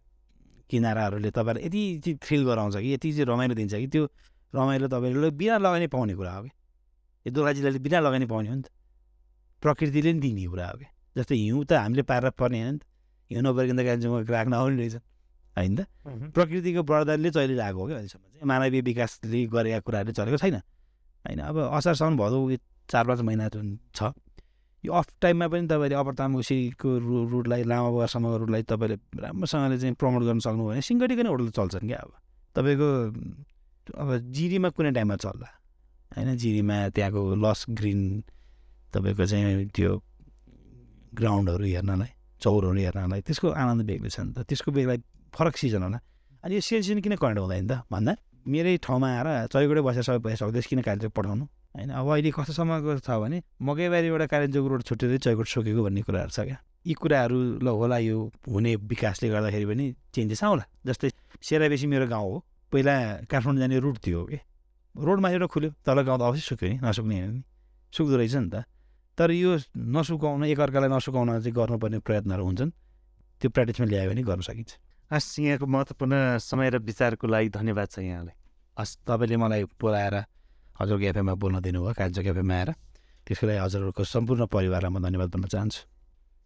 किनाराहरूले 0.70 1.31
तपाईँलाई 1.31 1.66
यति 1.66 1.83
चाहिँ 2.05 2.18
थ्रिल 2.22 2.44
गराउँछ 2.44 2.77
कि 2.77 2.94
यति 2.94 3.12
चाहिँ 3.12 3.27
रमाइलो 3.27 3.55
दिन्छ 3.55 3.75
कि 3.75 3.87
त्यो 3.87 4.05
रमाइलो 4.55 4.88
तपाईँले 4.88 5.31
बिना 5.31 5.59
लगानी 5.59 5.87
पाउने 5.87 6.14
कुरा 6.14 6.33
हो 6.33 6.42
कि 6.42 6.51
यो 7.27 7.33
दोलखा 7.33 7.53
जिल्लाले 7.53 7.79
बिना 7.81 8.01
लगानी 8.01 8.27
पाउने 8.27 8.49
हो 8.49 8.55
नि 8.55 8.62
त 8.62 8.71
प्रकृतिले 9.62 10.12
नि 10.12 10.21
दिने 10.21 10.47
कुरा 10.47 10.67
हो 10.69 10.79
कि 10.79 10.87
जस्तै 11.17 11.35
हिउँ 11.37 11.65
त 11.65 11.73
हामीले 11.75 12.03
पारेर 12.05 12.31
पर्ने 12.33 12.59
होइन 12.61 12.73
नि 12.73 12.79
त 12.79 12.85
हिउँ 13.31 13.43
नपरिकन 13.43 13.77
त 13.77 14.25
ग्राहक 14.25 14.49
नआउने 14.49 14.77
रहेछ 14.79 14.95
होइन 15.57 15.75
त 15.75 15.81
प्रकृतिको 16.31 16.83
वरदानले 16.85 17.31
चलिरहेको 17.33 17.79
हो 17.79 17.87
क्या 17.87 17.97
अहिलेसम्म 17.97 18.25
चाहिँ 18.29 18.47
मानवीय 18.47 18.81
विकासले 18.85 19.41
गरेका 19.49 19.81
कुराहरूले 19.83 20.15
चलेको 20.15 20.39
छैन 20.39 20.57
होइन 21.25 21.41
अब 21.43 21.57
असार 21.73 21.95
साउन 21.97 22.17
भदौ 22.17 22.39
चार 22.89 23.05
पाँच 23.05 23.21
महिना 23.23 23.49
जुन 23.49 23.67
छ 23.93 24.15
यो 24.85 24.93
अफ 24.95 25.07
टाइममा 25.19 25.47
पनि 25.49 25.67
तपाईँले 25.67 25.95
अप्पर 25.97 26.15
तामुसीको 26.15 26.89
रु 27.01 27.27
रुटलाई 27.27 27.62
लामा 27.65 27.91
बगरसम्मको 27.91 28.37
रुटलाई 28.39 28.62
तपाईँले 28.65 28.97
राम्रोसँगले 29.19 29.79
चाहिँ 29.79 29.95
प्रमोट 29.97 30.23
गर्न 30.23 30.39
सक्नुभयो 30.39 30.69
भने 30.69 30.83
सिङ्गटीको 30.85 31.23
नै 31.23 31.31
होटल 31.31 31.49
चल्छन् 31.51 31.89
क्या 31.89 31.99
अब 31.99 32.12
तपाईँको 32.57 32.89
अब 33.97 34.09
जिरीमा 34.31 34.69
कुनै 34.71 34.91
टाइममा 34.93 35.17
चल्ला 35.19 35.49
होइन 36.16 36.37
जिरीमा 36.37 36.76
त्यहाँको 36.96 37.20
लस 37.44 37.61
ग्रिन 37.79 38.00
तपाईँको 38.92 39.24
चाहिँ 39.26 39.68
त्यो 39.76 39.90
ग्राउन्डहरू 41.12 41.64
हेर्नलाई 41.64 42.11
चौरहरू 42.42 42.79
हेर्नलाई 42.81 43.20
त्यसको 43.20 43.48
आनन्द 43.52 43.83
बेग्लै 43.85 44.11
छ 44.11 44.20
नि 44.20 44.33
त। 44.33 44.38
त्यसको 44.48 44.70
बेग्लै 44.72 44.96
फरक 45.33 45.55
सिजन 45.57 45.83
होला 45.87 45.98
अनि 46.44 46.52
यो 46.57 46.61
सेल 46.61 46.81
सिजन 46.83 47.00
किन 47.05 47.14
कनेक्ट 47.20 47.40
हुँदैन 47.40 47.66
त 47.68 47.72
भन्दा 47.92 48.12
मेरै 48.46 48.76
ठाउँमा 48.85 49.09
आएर 49.12 49.29
चौगडै 49.52 49.83
बसेर 49.85 50.05
सबै 50.09 50.20
पैसा 50.24 50.46
सक्दैछ 50.46 50.66
किन 50.70 50.81
कालिम्पोङ 50.87 51.12
पठाउनु? 51.12 51.44
होइन 51.76 51.90
अब 51.92 52.07
अहिले 52.09 52.31
कस्तोसम्मको 52.33 52.90
छ 53.05 53.11
भने 53.20 53.38
मकैबारीबाट 53.61 54.22
कालिम्पोङ 54.33 54.64
रोड 54.70 54.83
छुट्टिँदै 54.88 55.18
चौकोट 55.24 55.46
सकेको 55.52 55.81
भन्ने 55.85 56.02
कुराहरू 56.07 56.33
छ 56.33 56.40
क्या। 56.48 56.59
यी 56.87 56.94
कुराहरू 56.94 57.38
ल 57.61 57.68
होला 57.68 57.98
यो 58.09 58.16
हुने 58.48 58.72
विकासले 58.87 59.26
गर्दाखेरि 59.29 59.66
पनि 59.66 59.85
चेन्जेस 60.14 60.40
आउला। 60.46 60.64
जस्तै 60.87 61.09
सेराबेसी 61.42 61.87
मेरो 61.92 62.07
गाउँ 62.07 62.29
हो। 62.31 62.38
पहिला 62.72 62.94
काठमाडौँ 63.26 63.61
जाने 63.61 63.76
रुट 63.83 63.96
थियो 64.07 64.20
कि 64.31 64.38
रोडमा 64.97 65.29
एउटा 65.31 65.47
खुल्यो 65.47 65.71
तल 65.85 65.99
गाउँ 66.03 66.19
त 66.19 66.23
अवश्य 66.23 66.45
सुक्यो 66.51 66.69
नि 66.69 66.77
नसुक्ने 66.81 67.17
होइन 67.21 67.33
नि। 67.37 67.43
सुक्दो 67.93 68.17
रहेछ 68.17 68.35
नि 68.35 68.49
त। 68.49 68.65
तर 69.19 69.31
यो 69.31 69.57
नसुकाउन 69.77 70.45
एकअर्कालाई 70.45 70.91
नसुकाउन 70.93 71.29
चाहिँ 71.41 71.53
गर्नुपर्ने 71.53 71.99
प्रयत्नहरू 72.01 72.45
हुन्छन्। 72.45 72.71
त्यो 73.41 73.49
प्र्याक्टिसमा 73.53 73.87
ल्यायो 73.87 74.11
भने 74.11 74.23
गर्न 74.25 74.41
सकिन्छ। 74.41 74.73
हस् 75.13 75.41
यहाँको 75.41 75.67
महत्त्वपूर्ण 75.67 76.15
समय 76.41 76.69
र 76.71 76.77
विचारको 76.81 77.27
लागि 77.27 77.49
धन्यवाद 77.49 77.89
छ 77.89 77.99
यहाँलाई। 78.01 78.37
हस् 78.77 78.97
तपाईँले 79.07 79.37
मलाई 79.37 79.63
बोलाएर 79.81 80.15
हजुरको 80.81 81.05
एफएममा 81.13 81.35
बोल्न 81.41 81.57
दिनुभयो 81.61 81.93
कालिचोक 81.97 82.27
एफएममा 82.27 82.55
आएर। 82.57 82.71
त्यसको 83.25 83.45
लागि 83.47 83.61
हजुरहरूको 83.65 84.03
सम्पूर्ण 84.05 84.43
परिवारलाई 84.49 84.91
म 84.93 84.99
धन्यवाद 85.01 85.29
भन्न 85.33 85.47
चाहन्छु। 85.49 85.81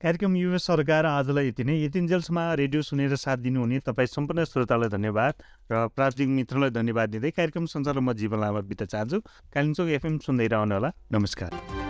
कार्यक्रम 0.00 0.36
युवा 0.36 0.56
सरकार 0.56 1.06
आजलाई 1.06 1.48
यति 1.48 1.64
नै। 1.64 1.74
यतिन्जेलसम्म 1.76 2.40
रेडियो 2.56 2.82
सुनेर 2.82 3.16
साथ 3.20 3.36
दिनुहुने 3.44 3.80
तपाईँ 3.84 4.08
सम्पूर्ण 4.08 4.44
श्रोतालाई 4.48 4.88
धन्यवाद 4.88 5.34
र 5.68 5.92
प्राविधिक 5.92 6.28
मित्रलाई 6.40 6.70
धन्यवाद 6.72 7.08
दिँदै 7.10 7.30
कार्यक्रम 7.36 7.66
सञ्चालन 7.68 8.00
म 8.00 8.16
जीवन 8.16 8.40
लामा 8.40 8.60
बित्न 8.64 8.88
चाहन्छु। 8.88 9.20
कालिम्पोङ 9.52 9.88
एफएम 9.92 10.18
सुन्दै 10.24 10.46
रहनुहोला। 10.48 10.90
नमस्कार। 11.12 11.89